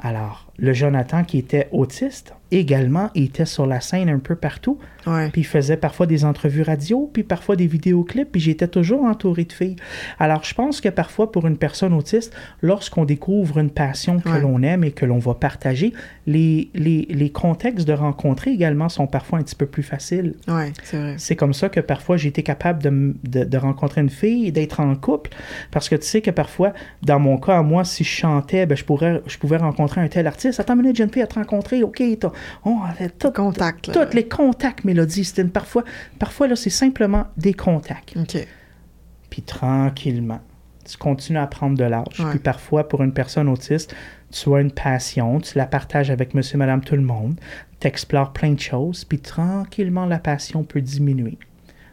[0.00, 4.78] Alors, le Jonathan qui était autiste, également, il était sur la scène un peu partout.
[5.06, 5.28] Ouais.
[5.30, 9.44] Puis il faisait parfois des entrevues radio, puis parfois des vidéoclips, puis j'étais toujours entouré
[9.44, 9.76] de filles.
[10.18, 14.40] Alors je pense que parfois pour une personne autiste, lorsqu'on découvre une passion que Ouais.
[14.40, 15.92] l'on aime et que l'on va partager,
[16.26, 20.34] les, les, les contextes de rencontrer également sont parfois un petit peu plus faciles.
[20.48, 21.14] Ouais, c'est vrai.
[21.18, 24.52] C'est comme ça que parfois j'ai été capable de, de, de rencontrer une fille et
[24.52, 25.30] d'être en couple.
[25.70, 28.84] Parce que tu sais que parfois, dans mon cas, moi, si je chantais, ben, je,
[28.84, 30.47] pourrais, je pouvais rencontrer un tel artiste.
[30.58, 31.82] Attends une minute, jeune fille à te rencontrer.
[31.82, 32.30] OK, t'as
[32.64, 35.24] oh, t'as tout- Contact, tous les contacts, Mélodie.
[35.24, 35.84] C'était une- parfois,
[36.18, 38.16] parfois là, c'est simplement des contacts.
[38.16, 38.46] OK.
[39.30, 40.40] Puis tranquillement,
[40.84, 42.18] tu continues à prendre de l'âge.
[42.20, 42.30] Ouais.
[42.30, 43.94] Puis parfois, pour une personne autiste,
[44.30, 47.34] tu as une passion, tu la partages avec monsieur, madame, tout le monde,
[47.80, 51.38] tu explores plein de choses, puis tranquillement, la passion peut diminuer.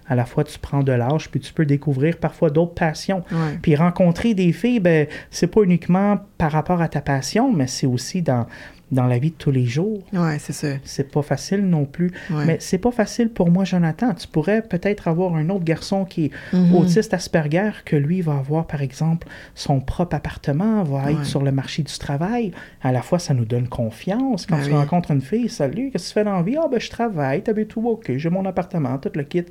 [0.08, 3.24] À la fois, tu prends de l'âge, puis tu peux découvrir parfois d'autres passions.
[3.32, 3.60] Ouais.
[3.62, 7.88] Puis rencontrer des filles, ben, c'est pas uniquement par rapport à ta passion, mais c'est
[7.88, 8.46] aussi dans,
[8.92, 10.04] dans la vie de tous les jours.
[10.14, 10.68] Ouais, c'est ça.
[10.84, 12.12] C'est pas facile non plus.
[12.30, 12.46] Ouais.
[12.46, 14.14] Mais c'est pas facile pour moi, Jonathan.
[14.14, 16.76] Tu pourrais peut-être avoir un autre garçon qui est Mhm.
[16.76, 21.26] autiste Asperger, que lui va avoir, par exemple, son propre appartement, va être Ouais.
[21.26, 22.52] sur le marché du travail.
[22.84, 24.46] À la fois, ça nous donne confiance.
[24.46, 24.76] Quand Ben tu oui.
[24.78, 26.58] rencontres une fille, salut, qu'est-ce que tu fais dans la vie?
[26.62, 27.88] Ah, ben, je travaille, t'habites où?
[27.90, 29.46] OK, j'ai mon appartement, tout le kit.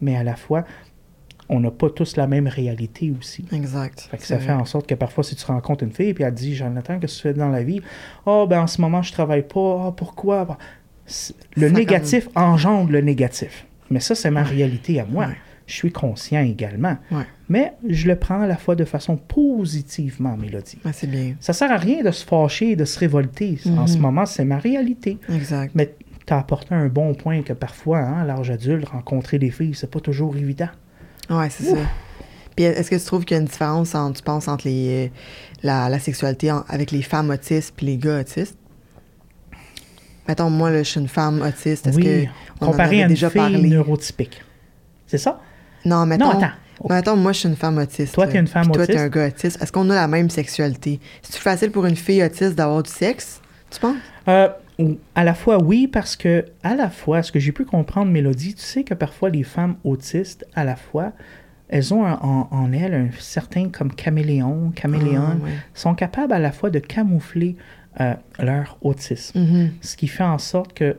[0.00, 0.64] Mais à la fois,
[1.52, 3.44] on n'a pas tous la même réalité aussi.
[3.52, 4.08] Exact.
[4.10, 6.22] Fait que C'est ça fait en sorte que parfois, si tu rencontres une fille et
[6.22, 7.80] elle te dit Jonathan, qu'est-ce que tu fais dans la vie?
[8.26, 9.86] Oh, ben en ce moment, je travaille pas.
[9.88, 10.58] Ah, pourquoi?
[11.06, 13.66] C'est- Le Ça négatif engendre le négatif.
[13.90, 14.48] Mais ça, c'est ma Ouais.
[14.48, 15.26] réalité à moi.
[15.26, 15.36] Ouais.
[15.66, 16.96] Je suis conscient également.
[17.10, 17.24] Ouais.
[17.48, 20.78] Mais je le prends à la fois de façon positivement, Mélodie.
[20.84, 21.34] Ouais, c'est bien.
[21.40, 23.58] Ça sert à rien de se fâcher de se révolter.
[23.76, 24.00] En ce Mhm.
[24.02, 25.18] moment, c'est ma réalité.
[25.32, 25.72] Exact.
[25.74, 25.94] Mais
[26.26, 29.74] tu as apporté un bon point que parfois, hein, à l'âge adulte, rencontrer des filles,
[29.74, 30.68] c'est pas toujours évident.
[31.32, 31.76] Ouais, c'est ça.
[32.54, 35.06] Puis est-ce que tu trouves qu'il y a une différence, en, tu penses, entre les,
[35.06, 35.10] euh,
[35.62, 38.58] la, la sexualité en- avec les femmes autistes puis les gars autistes?
[40.28, 41.86] Mettons, moi, là, je suis une femme autiste.
[41.86, 42.24] Est-ce oui, que
[42.60, 43.68] on en comparé avait à une déjà fille parlé?
[43.68, 44.42] neurotypique.
[45.06, 45.40] C'est ça?
[45.84, 46.52] Non, mettons, Non, attends.
[46.90, 48.14] mettons, moi, je suis une femme autiste.
[48.14, 48.98] Toi, t'es une femme puis toi, autiste?
[48.98, 49.60] t'es un gars autiste.
[49.60, 51.00] Est-ce qu'on a la même sexualité?
[51.22, 53.40] C'est-tu facile pour une fille autiste d'avoir du sexe,
[53.70, 53.96] tu penses?
[54.28, 54.48] Euh,
[55.14, 58.54] à la fois, oui, parce que, à la fois, ce que j'ai pu comprendre, Mélodie,
[58.54, 61.12] tu sais que parfois les femmes autistes, à la fois,
[61.68, 65.50] elles ont un- en, en elles un certain comme caméléon, caméléon, Ah, ouais.
[65.74, 67.56] sont capables à la fois de camoufler
[68.00, 69.38] euh, leur autisme.
[69.38, 69.70] Mhm.
[69.82, 70.96] Ce qui fait en sorte que,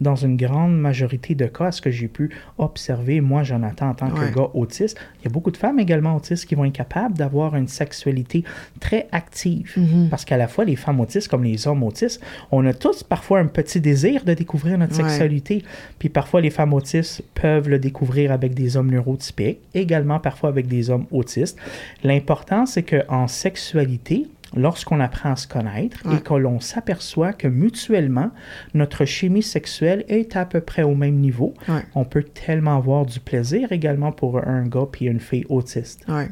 [0.00, 4.10] dans une grande majorité de cas, ce que j'ai pu observer, moi, Jonathan, en tant
[4.10, 4.30] Ouais.
[4.30, 7.16] que gars autiste, il y a beaucoup de femmes également autistes qui vont être capables
[7.16, 8.42] d'avoir une sexualité
[8.80, 9.72] très active.
[9.76, 10.08] Mhm.
[10.10, 13.38] Parce qu'à la fois, les femmes autistes comme les hommes autistes, on a tous parfois
[13.38, 15.08] un petit désir de découvrir notre Ouais.
[15.08, 15.62] sexualité.
[15.98, 20.66] Puis parfois, les femmes autistes peuvent le découvrir avec des hommes neurotypiques, également parfois avec
[20.66, 21.56] des hommes autistes.
[22.02, 26.16] L'important, c'est qu'en sexualité, lorsqu'on apprend à se connaître Ouais.
[26.16, 28.30] et que l'on s'aperçoit que mutuellement,
[28.74, 31.82] notre chimie sexuelle est à peu près au même niveau, Ouais.
[31.94, 36.28] on peut tellement avoir du plaisir également pour un gars puis une fille autiste Ouais.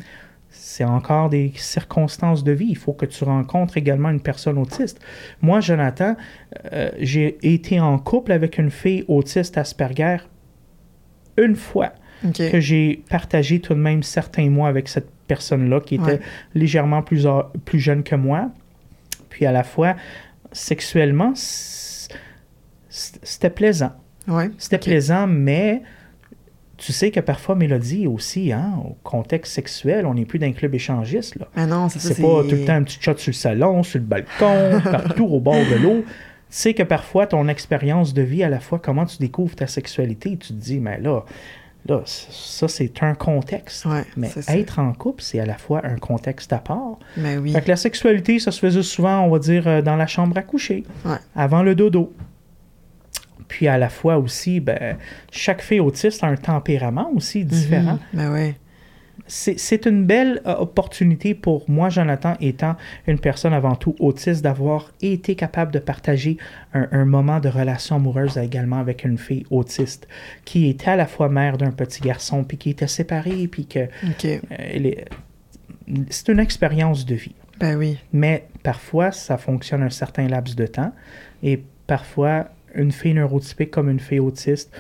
[0.51, 2.67] c'est encore des circonstances de vie.
[2.69, 5.01] Il faut que tu rencontres également une personne autiste.
[5.41, 6.15] Moi, Jonathan,
[6.73, 10.19] euh, j'ai été en couple avec une fille autiste Asperger
[11.39, 11.93] une fois
[12.51, 16.21] que j'ai partagé tout de même certains mois avec cette personne-là qui était Ouais.
[16.55, 17.27] légèrement plus,
[17.65, 18.51] plus jeune que moi.
[19.31, 19.95] Puis à la fois,
[20.53, 21.33] sexuellement,
[22.89, 23.93] c'était plaisant.
[24.29, 24.51] Ouais.
[24.59, 25.83] C'était plaisant, mais
[26.77, 30.75] tu sais que parfois, Mélodie aussi, hein, au contexte sexuel, on n'est plus d'un club
[30.75, 31.37] échangiste.
[31.37, 31.47] Là.
[31.57, 32.15] Mais non, c'est ça.
[32.15, 35.27] C'est pas tout le temps un petit chat sur le salon, sur le balcon, partout
[35.27, 36.05] au bord de l'eau.
[36.05, 39.67] Tu sais que parfois, ton expérience de vie, à la fois, comment tu découvres ta
[39.67, 41.25] sexualité, tu te dis, mais là,
[41.87, 43.85] là ça, c'est un contexte.
[43.87, 44.57] Ouais, mais ça.
[44.57, 46.99] être en couple, c'est à la fois un contexte à part.
[47.17, 47.53] Mais oui.
[47.53, 50.37] Fait que la sexualité, ça se faisait souvent, on va dire, euh, dans la chambre
[50.37, 51.17] à coucher, Ouais.
[51.35, 52.13] avant le dodo.
[53.49, 54.97] Puis à la fois aussi, ben,
[55.31, 57.99] chaque fille autiste a un tempérament aussi différent.
[58.13, 58.19] Mhm.
[58.19, 58.55] Ben ouais.
[59.35, 64.93] C'est une belle euh, opportunité pour moi, Jonathan, étant une personne avant tout autiste, d'avoir
[65.01, 66.37] été capable de partager
[66.75, 70.07] un, un moment de relation amoureuse également avec une fille autiste
[70.45, 73.89] qui était à la fois mère d'un petit garçon, puis qui était séparée, puis que
[74.25, 74.91] euh,
[76.11, 77.35] c'est une expérience de vie.
[77.59, 77.99] Ben oui.
[78.13, 80.93] Mais parfois, ça fonctionne un certain laps de temps.
[81.43, 84.71] Et parfois, une fille neurotypique comme une fille autiste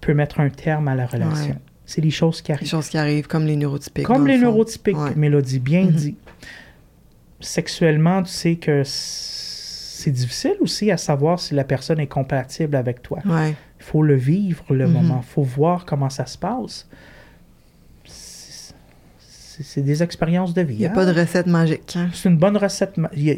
[0.00, 1.54] peut mettre un terme à la relation.
[1.54, 1.73] Ouais.
[1.86, 2.68] C'est les choses qui Les arrivent.
[2.68, 4.06] choses qui arrivent, comme les neurotypiques.
[4.06, 5.14] Comme les le neurotypiques, Ouais.
[5.16, 5.90] Mélodie, bien Mhm.
[5.92, 6.16] dit.
[7.40, 13.02] Sexuellement, tu sais que c'est difficile aussi à savoir si la personne est compatible avec
[13.02, 13.18] toi.
[13.26, 13.50] Ouais.
[13.78, 14.92] Il faut le vivre, le Mhm.
[14.92, 15.20] moment.
[15.22, 16.88] Il faut voir comment ça se passe.
[19.62, 20.74] C'est- des expériences de vie.
[20.74, 20.94] Il n'y a hein.
[20.94, 21.94] pas de recette magique.
[21.96, 22.08] hein.
[22.12, 22.94] C'est une bonne recette.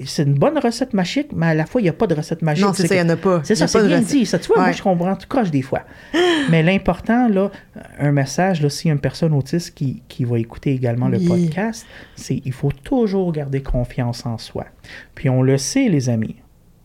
[0.07, 0.59] C'est une bonne
[0.92, 2.64] magique, mais à la fois, il n'y a pas de recette magique.
[2.64, 3.40] Non, c'est ça, il n'y en a pas.
[3.44, 4.16] C'est ça, c'est bien recette.
[4.16, 4.26] dit.
[4.26, 5.83] Ça, tu vois, moi, je comprends tout croche des fois.
[6.50, 7.50] Mais l'important, là,
[7.98, 11.18] un message, là, s'il y a une personne autiste qui, qui va écouter également le
[11.18, 14.66] podcast, c'est il faut toujours garder confiance en soi.
[15.14, 16.37] Puis on le sait, les amis.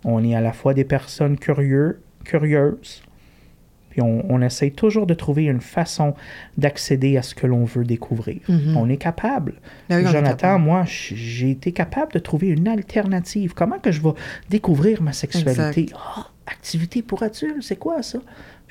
[0.03, 3.03] On est à la fois des personnes curieux, curieuses,
[3.91, 6.15] puis on, on essaye toujours de trouver une façon
[6.57, 8.39] d'accéder à ce que l'on veut découvrir.
[8.47, 8.75] Mhm.
[8.77, 9.53] On est capable.
[9.89, 10.63] Ben oui, on est Jonathan, capable.
[10.63, 13.53] moi, j'ai été capable de trouver une alternative.
[13.53, 14.09] Comment que je vais
[14.49, 15.87] découvrir ma sexualité?
[15.95, 18.19] Ah, activité pour adultes, c'est quoi ça?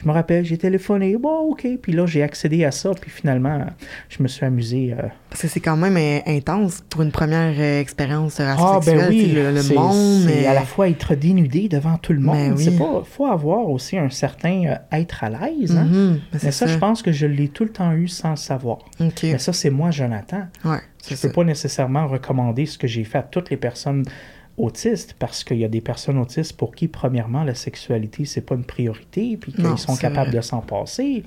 [0.03, 1.67] Je me rappelle, j'ai téléphoné, bon, OK.
[1.83, 3.67] Puis là, j'ai accédé à ça, puis finalement,
[4.09, 4.95] je me suis amusé.
[4.99, 9.07] euh, Parce que c'est quand même euh, intense pour une première euh, expérience Ah, ben
[9.11, 10.27] oui, le, monde.
[10.27, 12.35] c'est mais- à la fois être dénudé devant tout le monde.
[12.37, 12.71] Ben oui.
[12.79, 15.77] Pas, faut avoir aussi un certain euh, être à l'aise.
[15.77, 15.85] hein.
[15.85, 16.73] Mhm, mais c'est Mais ça, ça.
[16.73, 18.79] je pense que je l'ai tout le temps eu sans le savoir.
[18.99, 20.45] Mais ça, c'est moi, Jonathan.
[20.65, 21.31] Ouais, Je ne peux ça.
[21.31, 24.05] pas nécessairement recommander ce que j'ai fait à toutes les personnes
[24.57, 28.55] autistes parce qu'il y a des personnes autistes pour qui, premièrement, la sexualité, c'est pas
[28.55, 30.39] une priorité, puis qu'ils sont capables vrai.
[30.39, 31.25] de s'en passer.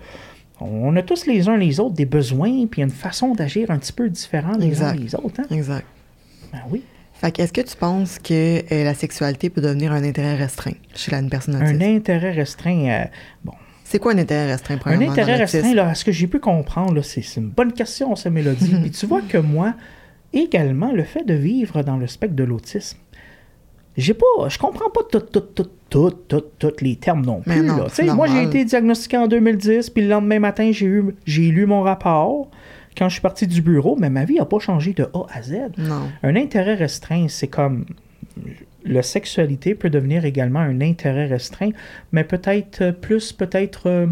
[0.61, 3.93] On a tous les uns les autres des besoins, puis une façon d'agir un petit
[3.93, 5.39] peu différente les uns les autres.
[5.39, 5.47] Hein?
[5.49, 5.85] Exact.
[6.51, 6.83] Ben oui.
[7.13, 10.73] Fait que est-ce que tu penses que euh, la sexualité peut devenir un intérêt restreint
[10.93, 11.81] chez la, une personne Un autiste?
[11.81, 13.05] intérêt restreint, euh,
[13.43, 16.39] bon, C'est quoi un intérêt restreint, Un intérêt restreint, là, à ce que j'ai pu
[16.39, 18.75] comprendre, c'est une bonne question, ça, Mélodie.
[18.81, 19.73] Puis tu vois que moi,
[20.33, 22.97] également, le fait de vivre dans le spectre de l'autisme,
[23.97, 27.61] j'ai pas, je comprends pas tout, tout, tout, tout, tout, tous les termes non plus.
[27.61, 28.13] non, là.
[28.13, 31.81] Moi, j'ai été diagnostiqué en 2010, puis le lendemain matin, j'ai eu, j'ai lu mon
[31.81, 32.49] rapport
[32.97, 35.41] quand je suis parti du bureau, mais ma vie n'a pas changé de A à
[35.41, 35.53] Z.
[35.77, 36.09] Non.
[36.23, 37.85] Un intérêt restreint, c'est comme
[38.85, 41.71] la sexualité peut devenir également un intérêt restreint,
[42.11, 44.07] mais peut-être euh, plus, peut-être euh,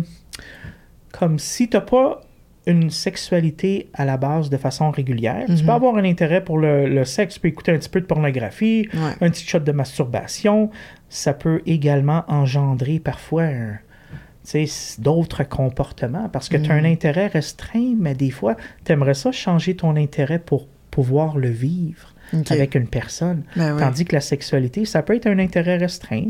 [1.11, 2.21] comme si tu n'as pas
[2.67, 5.45] une sexualité à la base de façon régulière.
[5.47, 5.61] Tu Mhm.
[5.65, 8.05] peux avoir un intérêt pour le, le sexe, tu peux écouter un petit peu de
[8.05, 9.13] pornographie, Ouais.
[9.19, 10.69] un petit shot de masturbation.
[11.09, 13.47] Ça peut également engendrer parfois
[14.99, 16.85] d'autres comportements parce que tu as un Mhm.
[16.93, 22.10] intérêt restreint, mais des fois, tu aimerais ça changer ton intérêt pour pouvoir le vivre
[22.49, 23.43] Avec une personne.
[23.55, 23.79] Ben oui.
[23.81, 26.27] Tandis que la sexualité, ça peut être un intérêt restreint.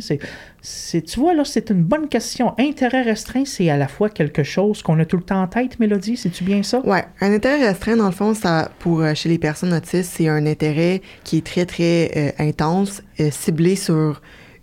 [0.62, 2.54] C'est, tu vois, là, c'est une bonne question.
[2.60, 5.80] Intérêt restreint, c'est à la fois quelque chose qu'on a tout le temps en tête,
[5.80, 6.80] Mélodie, c'est-tu bien ça?
[6.86, 10.28] Ouais, un intérêt restreint, dans le fond, ça, pour euh, chez les personnes autistes, c'est
[10.28, 14.22] un intérêt qui est très, très euh, intense, euh, ciblé sur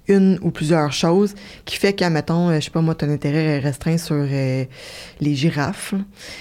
[0.08, 1.34] une ou plusieurs choses,
[1.66, 4.64] qui fait qu'à, mettons, je sais pas moi, ton intérêt est restreint sur euh,
[5.20, 5.92] les girafes.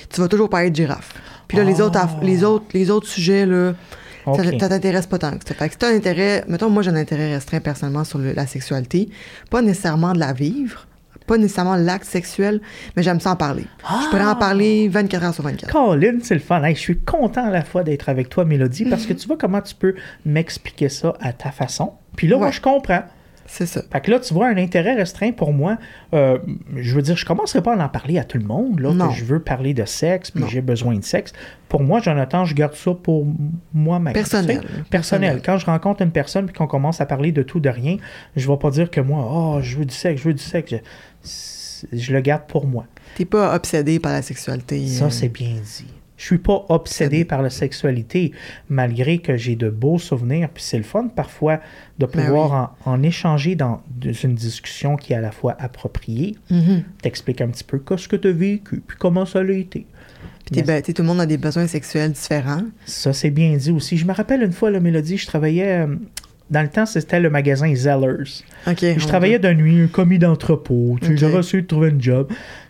[0.09, 1.13] Tu vas toujours parler de girafes.
[1.49, 1.85] Puis là, les, Ah.
[1.85, 3.73] autres, les, autres, les autres sujets, là,
[4.35, 4.59] ça, Ok.
[4.59, 5.53] ça t'intéresse pas tant que ça.
[5.55, 8.33] Fait que si t'as un intérêt, mettons, moi, j'ai un intérêt restreint personnellement sur le-
[8.33, 9.09] la sexualité,
[9.49, 10.85] pas nécessairement de la vivre,
[11.25, 12.61] pas nécessairement l'acte sexuel,
[12.95, 13.65] mais j'aime ça en parler.
[13.79, 14.35] Je pourrais en Ah!
[14.35, 15.71] parler 24 heures sur 24.
[15.71, 16.63] Colin, c'est le fun.
[16.63, 19.37] Hey, je suis content à la fois d'être avec toi, Mélodie, parce que tu vois
[19.37, 19.93] comment tu peux
[20.25, 21.93] m'expliquer ça à ta façon.
[22.15, 23.03] Puis là, moi, je comprends.
[23.49, 23.81] C'est ça.
[23.91, 25.77] Fait que là, tu vois, un intérêt restreint pour moi,
[26.13, 26.37] euh,
[26.75, 29.07] je veux dire, je commencerai pas à en parler à tout le monde, là, Non.
[29.07, 31.31] que je veux parler de sexe, puis j'ai besoin de sexe.
[31.69, 33.35] Pour moi, Jonathan, je garde ça pour m-
[33.73, 34.13] moi-même.
[34.13, 34.61] Personnel.
[34.61, 34.83] sais.
[34.89, 35.41] Personnel.
[35.43, 37.97] Quand je rencontre une personne puis qu'on commence à parler de tout, de rien,
[38.35, 40.73] je vais pas dire que moi, oh, je veux du sexe, je veux du sexe.
[41.23, 42.85] Je, je le garde pour moi.
[43.15, 44.85] T'es pas obsédé par la sexualité.
[44.87, 45.87] Ça, c'est bien dit.
[46.17, 48.31] Je suis pas obsédé par la sexualité,
[48.69, 50.49] malgré que j'ai de beaux souvenirs.
[50.53, 51.59] Puis c'est le fun parfois
[51.99, 55.55] de Ben pouvoir en, en échanger dans dans une discussion qui est à la fois
[55.59, 56.35] appropriée.
[56.49, 56.83] Mhm.
[57.01, 59.85] T'expliques un petit peu qu'est-ce que tu as vécu, puis comment ça a été.
[60.51, 62.63] Puis ben, tout le monde a des besoins sexuels différents.
[62.85, 63.97] Ça, c'est bien dit aussi.
[63.97, 65.85] Je me rappelle une fois, la Mélodie, je travaillais...
[65.85, 65.95] euh,
[66.49, 68.43] dans le temps, c'était le magasin Zellers.
[68.65, 70.97] Je travaillais de nuit, un commis d'entrepôt.
[71.01, 71.19] Tu sais, Ok.
[71.19, 72.27] J'avais essayé de trouver un job.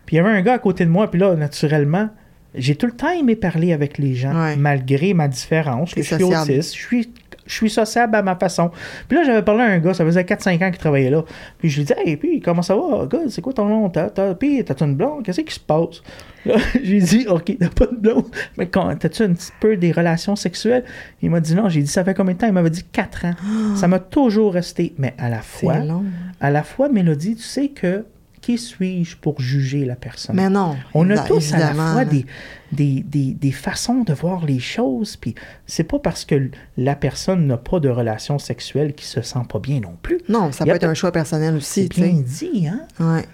[0.08, 1.12] Puis il y avait un gars à côté de moi.
[1.12, 2.10] Puis là, naturellement,
[2.58, 4.56] j'ai tout le temps aimé parler avec les gens, Ouais.
[4.56, 5.94] malgré ma différence.
[5.94, 6.76] Que je suis autiste.
[6.76, 7.10] Je suis,
[7.46, 8.72] je suis sociable à ma façon.
[9.08, 11.24] Puis là, j'avais parlé à un gars, ça faisait 4-5 ans qu'il travaillait là.
[11.60, 13.90] Puis je lui disais, hey, puis comment ça va, gars, c'est quoi ton nom?
[13.90, 15.24] T'as, t'as, puis t'as-tu une blonde?
[15.24, 16.02] Qu'est-ce qui se passe?
[16.46, 18.26] Là, j'ai dit, OK, t'as pas de blonde.
[18.58, 20.84] Mais quand, t'as-tu un petit peu des relations sexuelles?
[21.22, 21.70] Il m'a dit non.
[21.70, 22.48] J'ai dit, ça fait combien de temps?
[22.48, 23.34] Il m'avait dit 4 ans.
[23.76, 24.94] ça m'a toujours resté.
[24.98, 26.04] Mais à la fois, C'est long.
[26.42, 28.06] à la fois, Mélodie, tu sais que
[28.48, 30.38] qui suis-je pour juger la personne?
[30.38, 30.78] Mais non.
[30.94, 32.26] On a tous à la fois des,
[32.72, 37.46] des, des, des façons de voir les choses, puis c'est pas parce que la personne
[37.46, 40.22] n'a pas de relation sexuelle qu'il se sent pas bien non plus.
[40.30, 42.88] Non, ça peut être un choix personnel aussi, C'est bien dit, hein?
[43.02, 43.26] Ouais.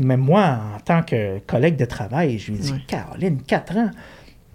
[0.00, 2.82] Même moi, en tant que collègue de travail, je lui dis, Ouais.
[2.88, 3.90] Caroline, 4 ans.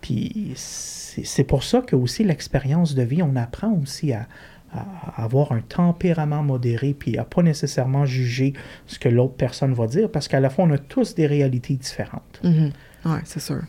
[0.01, 4.27] Puis c'est c'est pour ça que aussi l'expérience de vie, on apprend aussi à,
[4.73, 8.53] à avoir un tempérament modéré, puis à pas nécessairement juger
[8.87, 11.75] ce que l'autre personne va dire, parce qu'à la fois, on a tous des réalités
[11.75, 12.39] différentes.
[12.43, 12.71] Mhm.
[13.05, 13.61] Ouais, c'est sûr.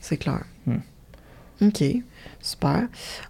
[0.00, 0.44] C'est clair.
[0.66, 0.76] Hmm.
[1.60, 1.82] OK.
[2.40, 2.86] Super.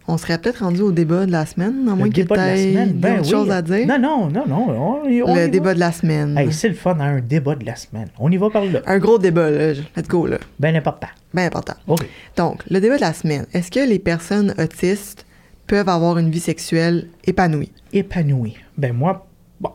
[0.06, 3.20] On serait peut-être rendu au débat de la semaine, à moins que tu semaine, ben
[3.22, 3.28] oui.
[3.28, 3.86] chose à dire.
[3.86, 4.68] Non, non, non, non.
[5.02, 5.48] on- le va.
[5.48, 6.36] débat de la semaine.
[6.36, 8.08] Hey, c'est le fun, hein, un débat de la semaine.
[8.18, 8.80] On y va par là.
[8.86, 9.72] Un gros débat, là.
[9.96, 10.38] Let's go, là.
[10.58, 11.08] Ben important.
[11.32, 11.74] Bien important.
[11.86, 12.06] OK.
[12.36, 13.46] Donc, le débat de la semaine.
[13.54, 15.24] Est-ce que les personnes autistes
[15.68, 17.70] peuvent avoir une vie sexuelle épanouie?
[17.92, 18.56] épanoui.
[18.76, 19.28] Ben moi,
[19.60, 19.72] bon,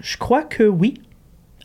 [0.00, 0.94] je crois que oui.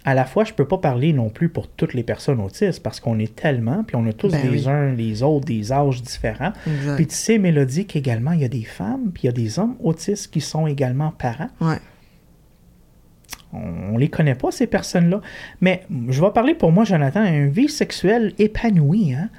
[0.05, 2.99] À la fois, je peux pas parler non plus pour toutes les personnes autistes parce
[2.99, 4.69] qu'on est tellement, puis on a tous Ben les oui.
[4.69, 6.51] uns les autres des âges différents.
[6.67, 6.95] Exact.
[6.97, 9.59] Puis tu sais, Mélodie, qu'également, il y a des femmes, puis il y a des
[9.59, 11.49] hommes autistes qui sont également parents.
[11.61, 11.79] Ouais.
[13.53, 15.21] On, les connaît pas, ces personnes-là.
[15.61, 19.13] Mais je vais parler pour moi, Jonathan, une vie sexuelle épanouie.
[19.13, 19.29] Hein?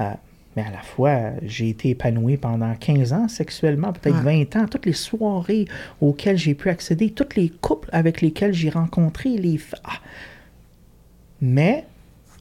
[0.00, 0.12] Euh,
[0.56, 4.86] mais à la fois, j'ai été épanoui pendant 15 ans sexuellement, peut-être 20 ans, toutes
[4.86, 5.66] les soirées
[6.00, 9.60] auxquelles j'ai pu accéder, tous les couples avec lesquels j'ai rencontré les...
[9.84, 9.98] Ah!
[11.42, 11.84] Mais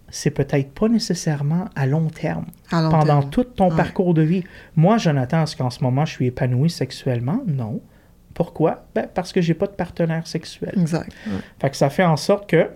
[0.09, 4.45] c'est peut-être pas nécessairement à long terme, pendant tout ton parcours de vie.
[4.77, 7.41] Moi, Jonathan, est-ce qu'en ce moment, je suis épanoui sexuellement?
[7.45, 7.81] Non.
[8.33, 8.85] Pourquoi?
[8.95, 10.73] Ben, parce que j'ai pas de partenaire sexuel.
[10.77, 11.11] Exact.
[11.59, 12.69] Fait que ça fait en sorte que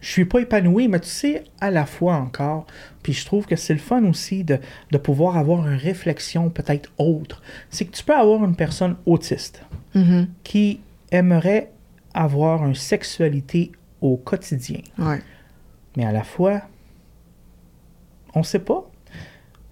[0.00, 2.66] je suis pas épanoui, mais tu sais, à la fois encore,
[3.02, 4.58] puis je trouve que c'est le fun aussi de,
[4.90, 7.42] de pouvoir avoir une réflexion peut-être autre.
[7.70, 9.62] C'est que tu peux avoir une personne autiste
[9.94, 10.26] mm-hmm.
[10.42, 11.70] qui aimerait
[12.12, 14.80] avoir une sexualité au quotidien.
[14.98, 15.20] Ouais.
[15.96, 16.62] Mais à la fois,
[18.34, 18.88] on ne sait pas.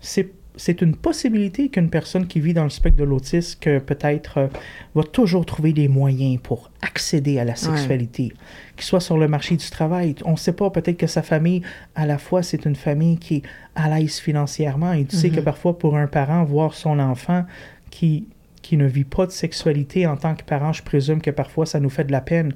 [0.00, 4.38] C'est c'est une possibilité qu'une personne qui vit dans le spectre de l'autisme que peut-être
[4.38, 4.46] euh,
[4.94, 8.32] va toujours trouver des moyens pour accéder à la sexualité,
[8.76, 10.14] qu'il soit sur le marché du travail.
[10.24, 11.62] On ne sait pas, peut-être que sa famille,
[11.94, 13.42] à la fois, c'est une famille qui est
[13.74, 14.92] à l'aise financièrement.
[14.92, 15.44] Et tu sais que mhm.
[15.44, 17.44] parfois, pour un parent, voir son enfant
[17.90, 18.26] qui
[18.62, 21.80] qui ne vit pas de sexualité en tant que parent, je présume que parfois ça
[21.80, 22.54] nous fait de la peine.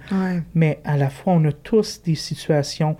[0.54, 2.96] Mais à la fois, on a tous des situations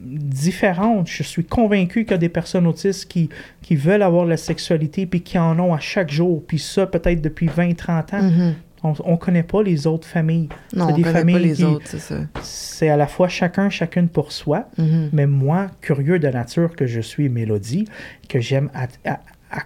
[0.00, 1.08] différentes.
[1.08, 3.28] Je suis convaincu qu'il y a des personnes autistes qui,
[3.62, 7.20] qui veulent avoir la sexualité puis qui en ont à chaque jour, puis ça peut-être
[7.20, 8.04] depuis 20-30 ans.
[8.12, 8.52] Mm-hmm.
[8.82, 10.48] On ne connaît pas les autres familles.
[10.74, 12.16] Non, on des connaît familles pas les autres, c'est ça.
[12.40, 15.10] C'est à la fois chacun, chacune pour soi, mm-hmm.
[15.12, 17.86] mais moi, curieux de nature que je suis, Mélodie,
[18.28, 18.88] que j'aime à,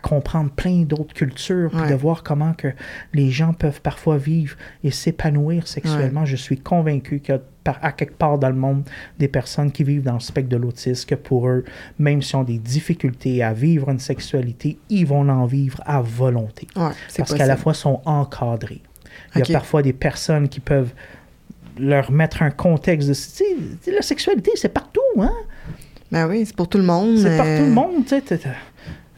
[0.03, 2.69] comprendre plein d'autres cultures, puis de voir comment que
[3.13, 6.25] les gens peuvent parfois vivre et s'épanouir sexuellement.
[6.25, 7.41] Je suis convaincu qu'il y a
[7.81, 8.83] à quelque part dans le monde
[9.19, 11.65] des personnes qui vivent dans le spectre de l'autisme, que pour eux,
[11.99, 16.67] même s'ils ont des difficultés à vivre une sexualité, ils vont en vivre à volonté.
[16.75, 18.83] parce qu'à la fois, sont encadrés.
[19.35, 20.93] Il y a parfois des personnes qui peuvent
[21.79, 23.93] leur mettre un contexte de...
[23.93, 25.33] La sexualité, c'est partout, hein?
[26.13, 27.19] Ben oui, c'est pour tout le monde.
[27.19, 28.41] C'est pour tout le monde, tu sais.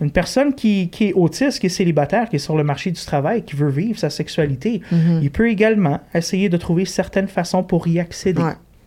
[0.00, 3.42] Une personne qui, est autiste, qui est célibataire, qui est sur le marché du travail,
[3.42, 5.20] qui veut vivre sa sexualité, mhm.
[5.22, 8.42] il peut également essayer de trouver certaines façons pour y accéder.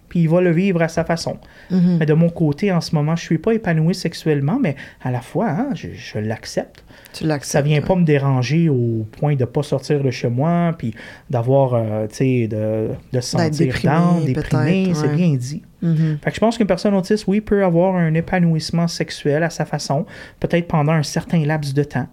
[0.08, 1.38] Puis il va le vivre à sa façon.
[1.70, 1.98] Mhm.
[2.00, 5.12] Mais de mon côté, en ce moment, je ne suis pas épanoui sexuellement, mais à
[5.12, 6.84] la fois, hein, je l'accepte.
[7.14, 7.52] Tu l'acceptes.
[7.52, 10.96] Ça vient pas me déranger au point de pas sortir de chez moi, puis
[11.30, 15.62] d'avoir, euh, tu sais, de, de se sentir déprimé, déprimé, c'est bien dit.
[15.84, 16.20] Mm-hmm.
[16.20, 19.66] Fait que je pense qu'une personne autiste, oui, peut avoir un épanouissement sexuel à sa
[19.66, 20.06] façon,
[20.40, 22.08] peut-être pendant un certain laps de temps.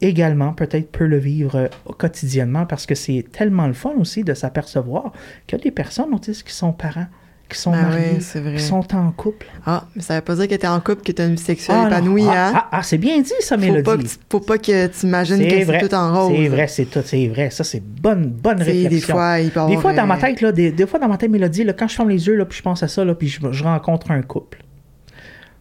[0.00, 1.68] Également, peut-être peut le vivre euh,
[1.98, 5.12] quotidiennement parce que c'est tellement le fun aussi de s'apercevoir
[5.46, 7.06] qu'il y a des personnes autistes qui sont parents
[7.48, 9.46] qui sont ben mariés, qui sont en couple.
[9.64, 11.34] Ah, mais ça veut pas dire que tu es en couple, que tu as une
[11.34, 12.52] vie sexuelle ah, épanouie, ah, hein?
[12.54, 13.82] Ah, ah, c'est bien dit, ça, faut Mélodie.
[13.82, 16.36] Pas que faut pas que tu imagines que c'est tout en rose.
[16.36, 17.50] C'est vrai, c'est tout, c'est vrai.
[17.50, 18.90] Ça, c'est bonne, bonne réflexion.
[18.90, 21.30] Des fois, il peut Des fois, dans ma tête, là, des, fois, dans ma tête,
[21.30, 23.28] Mélodie, là, quand je ferme les yeux, là, puis je pense à ça, là, puis
[23.28, 24.62] je, je rencontre un couple.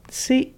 [0.10, 0.52] Tu sais,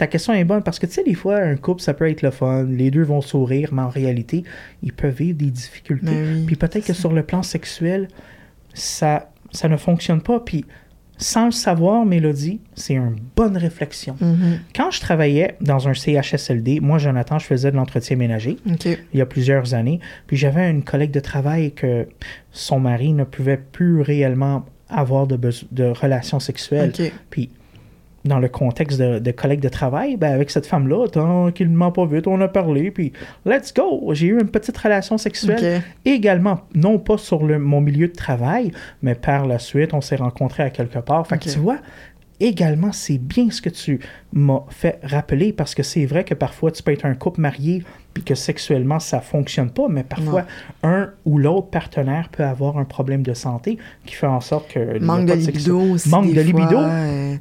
[0.00, 2.22] ta question est bonne parce que, tu sais, des fois, un couple, ça peut être
[2.22, 4.44] le fun, les deux vont sourire, mais en réalité,
[4.82, 6.06] ils peuvent vivre des difficultés.
[6.06, 8.08] Ben puis peut-être que sur le plan sexuel,
[8.72, 10.40] ça, ça ne fonctionne pas.
[10.40, 10.64] Puis
[11.20, 14.16] sans le savoir, Mélodie, c'est une bonne réflexion.
[14.20, 14.58] Mm-hmm.
[14.74, 18.56] Quand je travaillais dans un CHSLD, moi, Jonathan, je faisais de l'entretien ménager
[19.12, 20.00] il y a plusieurs années.
[20.26, 22.08] Puis j'avais une collègue de travail que
[22.52, 25.38] son mari ne pouvait plus réellement avoir de,
[25.70, 26.92] de relations sexuelles.
[27.28, 27.50] Puis
[28.24, 32.26] dans le contexte de, de collègues de travail, ben avec cette femme-là, tranquillement pas vite,
[32.26, 33.12] on a parlé, puis
[33.46, 34.10] let's go!
[34.12, 35.82] J'ai eu une petite relation sexuelle.
[36.04, 40.16] Également, non pas sur le, mon milieu de travail, mais par la suite, on s'est
[40.16, 41.26] rencontrés à quelque part.
[41.26, 41.78] Fait que tu vois,
[42.40, 44.00] également, c'est bien ce que tu
[44.32, 47.84] m'as fait rappeler, parce que c'est vrai que parfois, tu peux être un couple marié,
[48.12, 50.44] puis que sexuellement, ça fonctionne pas, mais parfois,
[50.82, 54.98] un ou l'autre partenaire peut avoir un problème de santé qui fait en sorte que...
[54.98, 56.78] Manque de libido aussi, Manque de libido.
[56.78, 57.36] Euh,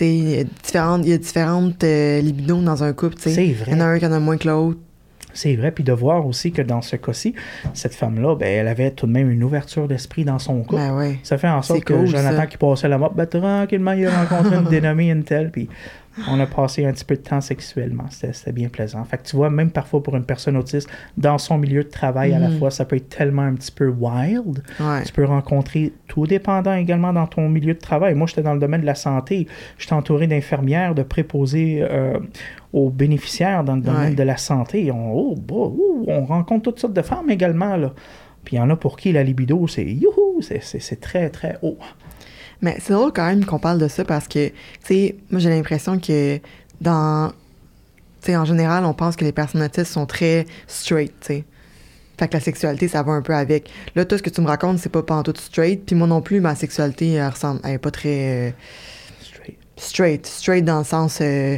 [0.00, 3.16] il y a différentes, y a différentes euh, libidos dans un couple.
[3.18, 3.72] C'est vrai.
[3.72, 4.78] Il y en a un qui en a moins que l'autre.
[5.32, 7.34] C'est vrai, puis de voir aussi que dans ce cas-ci,
[7.72, 10.80] cette femme-là, ben, elle avait tout de même une ouverture d'esprit dans son couple.
[10.80, 14.24] Ben ça fait en sorte que Jonathan qui passait la mort, ben, tranquillement, il a
[14.24, 15.68] rencontré une dénommée une telle, puis
[16.28, 18.04] on a passé un petit peu de temps sexuellement.
[18.10, 19.04] C'était bien plaisant.
[19.04, 22.32] Fait que tu vois, même parfois pour une personne autiste, dans son milieu de travail,
[22.34, 22.58] à la Mhm.
[22.58, 24.62] fois, ça peut être tellement un petit peu wild.
[24.80, 25.02] Ouais.
[25.04, 28.14] Tu peux rencontrer tout dépendant également dans ton milieu de travail.
[28.14, 29.46] Moi, j'étais dans le domaine de la santé.
[29.78, 32.18] J'étais entouré d'infirmières, de préposés euh,
[32.72, 34.14] aux bénéficiaires dans le domaine Ouais.
[34.14, 34.90] de la santé.
[34.92, 37.76] On, oh, bah, ouh, on rencontre toutes sortes de femmes également.
[37.76, 37.92] Là.
[38.44, 41.76] Puis il y en a pour qui la libido, c'est youhou, c'est très, très haut.
[42.62, 44.54] Mais c'est drôle quand même qu'on parle de ça parce que, tu
[44.84, 46.38] sais, moi j'ai l'impression que
[46.80, 47.32] dans.
[48.22, 51.44] Tu sais, en général, on pense que les personnes autistes sont très straight, tu sais.
[52.18, 53.70] Fait que la sexualité, ça va un peu avec.
[53.94, 55.86] Là, tout ce que tu me racontes, c'est pas pantoute straight.
[55.86, 57.60] Puis moi non plus, ma sexualité, elle ressemble.
[57.64, 58.48] Elle est pas très.
[58.48, 58.50] euh,
[59.22, 59.56] Straight.
[59.78, 60.26] straight.
[60.26, 61.18] Straight dans le sens.
[61.22, 61.56] euh,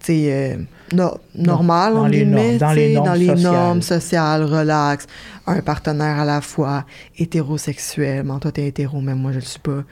[0.00, 0.32] tu sais.
[0.32, 0.56] euh,
[0.92, 3.52] no- normal, dans les normes, dans les normes dans les sociales.
[3.52, 5.06] normes sociales, relax,
[5.46, 6.84] un partenaire à la fois,
[7.18, 8.24] hétérosexuel.
[8.24, 9.82] Bon, toi, t'es hétéro, mais moi, je le suis pas.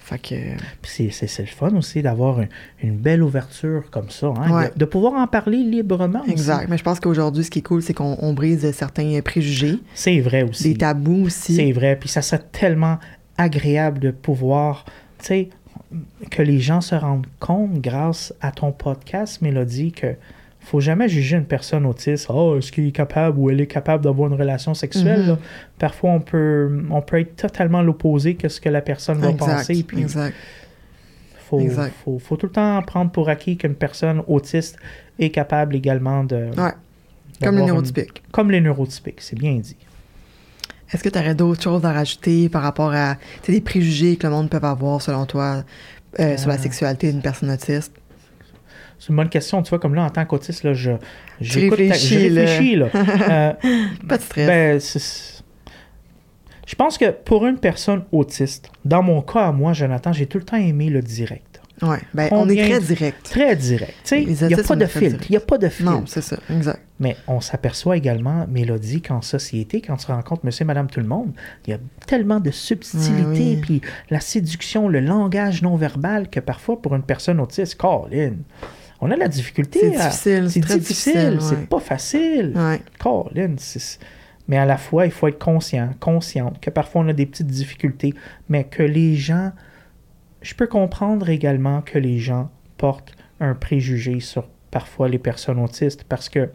[0.00, 0.34] Fait que.
[0.80, 2.48] Puis c'est- le fun aussi d'avoir une,
[2.82, 4.70] une belle ouverture comme ça, hein, Ouais.
[4.74, 6.22] de, de pouvoir en parler librement.
[6.22, 6.30] aussi.
[6.30, 6.66] Exact.
[6.70, 10.20] Mais je pense qu'aujourd'hui, ce qui est cool, c'est qu'on on brise certains préjugés, C'est
[10.20, 10.62] vrai aussi.
[10.72, 11.54] des tabous aussi.
[11.56, 11.96] C'est vrai.
[12.00, 12.98] Puis ça serait tellement
[13.36, 14.86] agréable de pouvoir,
[15.18, 15.48] tu sais,
[16.30, 20.14] que les gens se rendent compte grâce à ton podcast, Mélodie, que
[20.68, 22.26] faut jamais juger une personne autiste.
[22.28, 25.26] Oh, est-ce qu'il est capable ou elle est capable d'avoir une relation sexuelle?
[25.30, 25.38] Mhm.
[25.78, 29.56] Parfois, on peut, on peut être totalement l'opposé que ce que la personne va Exact.
[29.56, 29.82] penser.
[29.86, 30.34] Puis exact.
[31.48, 31.92] faut, exact.
[32.04, 34.76] faut, faut tout le temps prendre pour acquis qu'une personne autiste
[35.18, 36.50] est capable également de.
[36.56, 36.72] Ouais.
[37.42, 38.22] Comme les une- neurotypiques.
[38.32, 39.76] Comme les neurotypiques, c'est bien dit.
[40.92, 43.16] Est-ce que tu aurais d'autres choses à rajouter par rapport à
[43.46, 45.62] des préjugés que le monde peut avoir, selon toi,
[46.18, 47.92] euh, sur la Euh, sexualité d'une personne autiste?
[48.98, 49.62] C'est une bonne question.
[49.62, 50.90] Tu vois, comme là, en tant qu'autiste, là, je,
[51.40, 52.40] j'écoute ta- réfléchis, je là.
[52.42, 52.86] réfléchis, là.
[52.94, 53.52] Euh,
[54.08, 54.46] Pas de stress.
[54.48, 54.80] ben,
[56.66, 60.38] je pense que pour une personne autiste, dans mon cas à moi, Jonathan, j'ai tout
[60.38, 61.60] le temps aimé le direct.
[61.80, 61.98] ouais.
[62.12, 63.22] Ben, on est très direct.
[63.24, 63.94] Très direct.
[64.02, 65.24] Tu sais, Les il n'y a pas de filtre.
[65.28, 65.90] Il n'y a pas de filtre.
[65.92, 66.36] Non, c'est ça.
[66.50, 66.80] Exact.
[67.00, 71.30] Mais on s'aperçoit également, Mélodie, qu'en société, quand tu rencontres monsieur, madame, tout le monde,
[71.66, 73.60] il y a tellement de subtilité, oui.
[73.62, 73.80] puis
[74.10, 78.32] la séduction, le langage non verbal, que parfois, pour une personne autiste, Colin,
[79.00, 79.80] on a de la difficulté.
[79.80, 82.52] C'est à- difficile, C'est difficile, c'est pas facile.
[82.56, 82.80] Ouais.
[82.98, 83.98] Colin, c'est-
[84.48, 87.46] Mais à la fois, il faut être conscient, consciente que parfois on a des petites
[87.48, 88.14] difficultés,
[88.48, 89.52] mais que les gens.
[90.40, 96.04] Je peux comprendre également que les gens portent un préjugé sur parfois les personnes autistes
[96.04, 96.48] parce que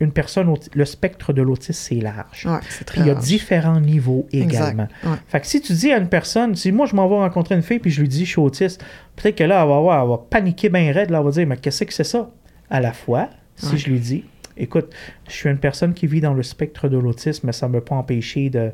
[0.00, 2.46] une personne le spectre de l'autisme c'est large.
[2.46, 3.24] Ouais, très il y a large.
[3.24, 4.88] différents niveaux également.
[5.04, 5.10] Ouais.
[5.28, 7.62] Fait que si tu dis à une personne, si moi je m'en vais rencontrer une
[7.62, 8.82] fille puis je lui dis je suis autiste,
[9.16, 11.46] peut-être que là elle va, avoir, elle va paniquer bien raide, là, elle va dire
[11.46, 12.30] mais qu'est-ce que c'est ça?
[12.70, 13.76] À la fois, si Ouais.
[13.78, 14.24] je lui dis,
[14.56, 14.90] écoute,
[15.28, 17.80] je suis une personne qui vit dans le spectre de l'autisme, mais ça ne m'a
[17.80, 18.72] pas empêché de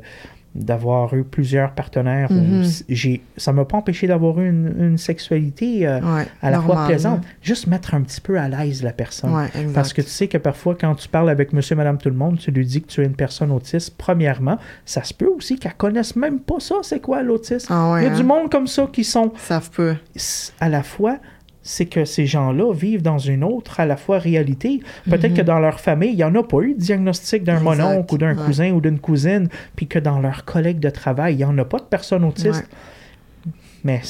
[0.57, 2.31] d'avoir eu plusieurs partenaires.
[2.31, 2.63] Mhm.
[2.89, 6.61] j'ai, ça ne m'a pas empêché d'avoir eu une, une sexualité euh, Ouais, à la
[6.61, 7.21] fois plaisante.
[7.41, 9.33] Juste mettre un petit peu à l'aise la personne.
[9.33, 9.47] Ouais.
[9.73, 12.37] Parce que tu sais que parfois, quand tu parles avec monsieur, madame, tout le monde,
[12.37, 15.73] tu lui dis que tu es une personne autiste, premièrement, ça se peut aussi qu'elle
[15.75, 17.67] connaisse même pas ça, c'est quoi l'autisme.
[17.73, 18.25] Ah ouais, Il y a du hein?
[18.25, 19.69] monde comme ça qui sont savent
[20.15, 21.17] s- à la fois
[21.69, 24.79] c'est que ces gens-là vivent dans une autre à la fois réalité.
[25.09, 25.37] Peut-être Mhm.
[25.37, 28.17] que dans leur famille, il n'y en a pas eu de diagnostic d'un mononcle ou
[28.17, 28.45] d'un ouais.
[28.45, 31.65] cousin ou d'une cousine, puis que dans leurs collègues de travail, il n'y en a
[31.65, 32.69] pas de personnes autistes.
[33.83, 34.01] Mais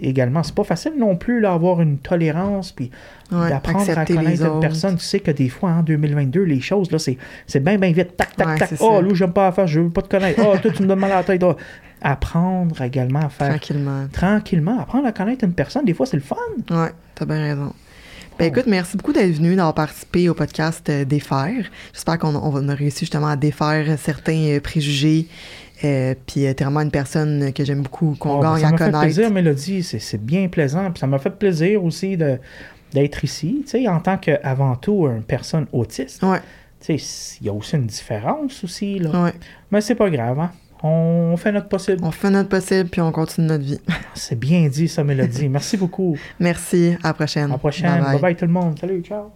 [0.00, 2.90] également, c'est pas facile non plus d'avoir une tolérance, puis
[3.32, 4.94] Ouais, d'apprendre à connaître une personne.
[4.96, 7.18] Tu sais que des fois, en 2022, les choses, là, c'est,
[7.60, 8.16] bien, bien vite.
[8.16, 8.70] Tac, tac, Ouais, tac.
[8.78, 9.14] Oh, ça.
[9.14, 10.40] j'aime pas la faire, je veux pas te connaître.
[10.46, 11.42] Oh, toi, tu me donnes mal à la tête.
[11.42, 11.56] Oh.
[12.02, 14.06] Apprendre également à faire Tranquillement.
[14.12, 16.36] tranquillement, apprendre à connaître une personne, des fois, c'est le fun.
[16.70, 17.72] Ouais, t'as bien raison.
[18.38, 21.64] Ben écoute, merci beaucoup d'être venu, d'avoir participé au podcast euh, Défaire.
[21.94, 25.26] J'espère qu'on on a réussi justement à défaire certains euh, préjugés.
[25.84, 28.66] Euh, puis euh, t'es vraiment une personne que j'aime beaucoup, qu'on Oh, ben, gagne ça
[28.66, 29.00] à m'a fait connaître.
[29.00, 29.82] plaisir, Mélodie.
[29.82, 30.90] C'est, c'est bien plaisant.
[30.90, 32.38] Puis ça m'a fait plaisir aussi de,
[32.92, 36.22] d'être ici, tu sais, en tant qu'avant tout une personne autiste.
[36.22, 36.40] Ouais,
[36.78, 39.24] Tu sais, il y a aussi une différence aussi, là.
[39.24, 39.32] ouais.
[39.70, 40.50] Mais c'est pas grave, hein.
[40.82, 41.98] On fait notre possible.
[42.02, 43.80] On fait notre possible puis on continue notre vie.
[44.14, 45.48] C'est bien dit, ça, Mélodie.
[45.48, 46.16] Merci beaucoup.
[46.38, 47.44] Merci, à la prochaine.
[47.44, 47.90] À la prochaine.
[47.90, 48.12] Bye bye.
[48.12, 48.78] bye bye tout le monde.
[48.78, 49.32] Salut, ciao.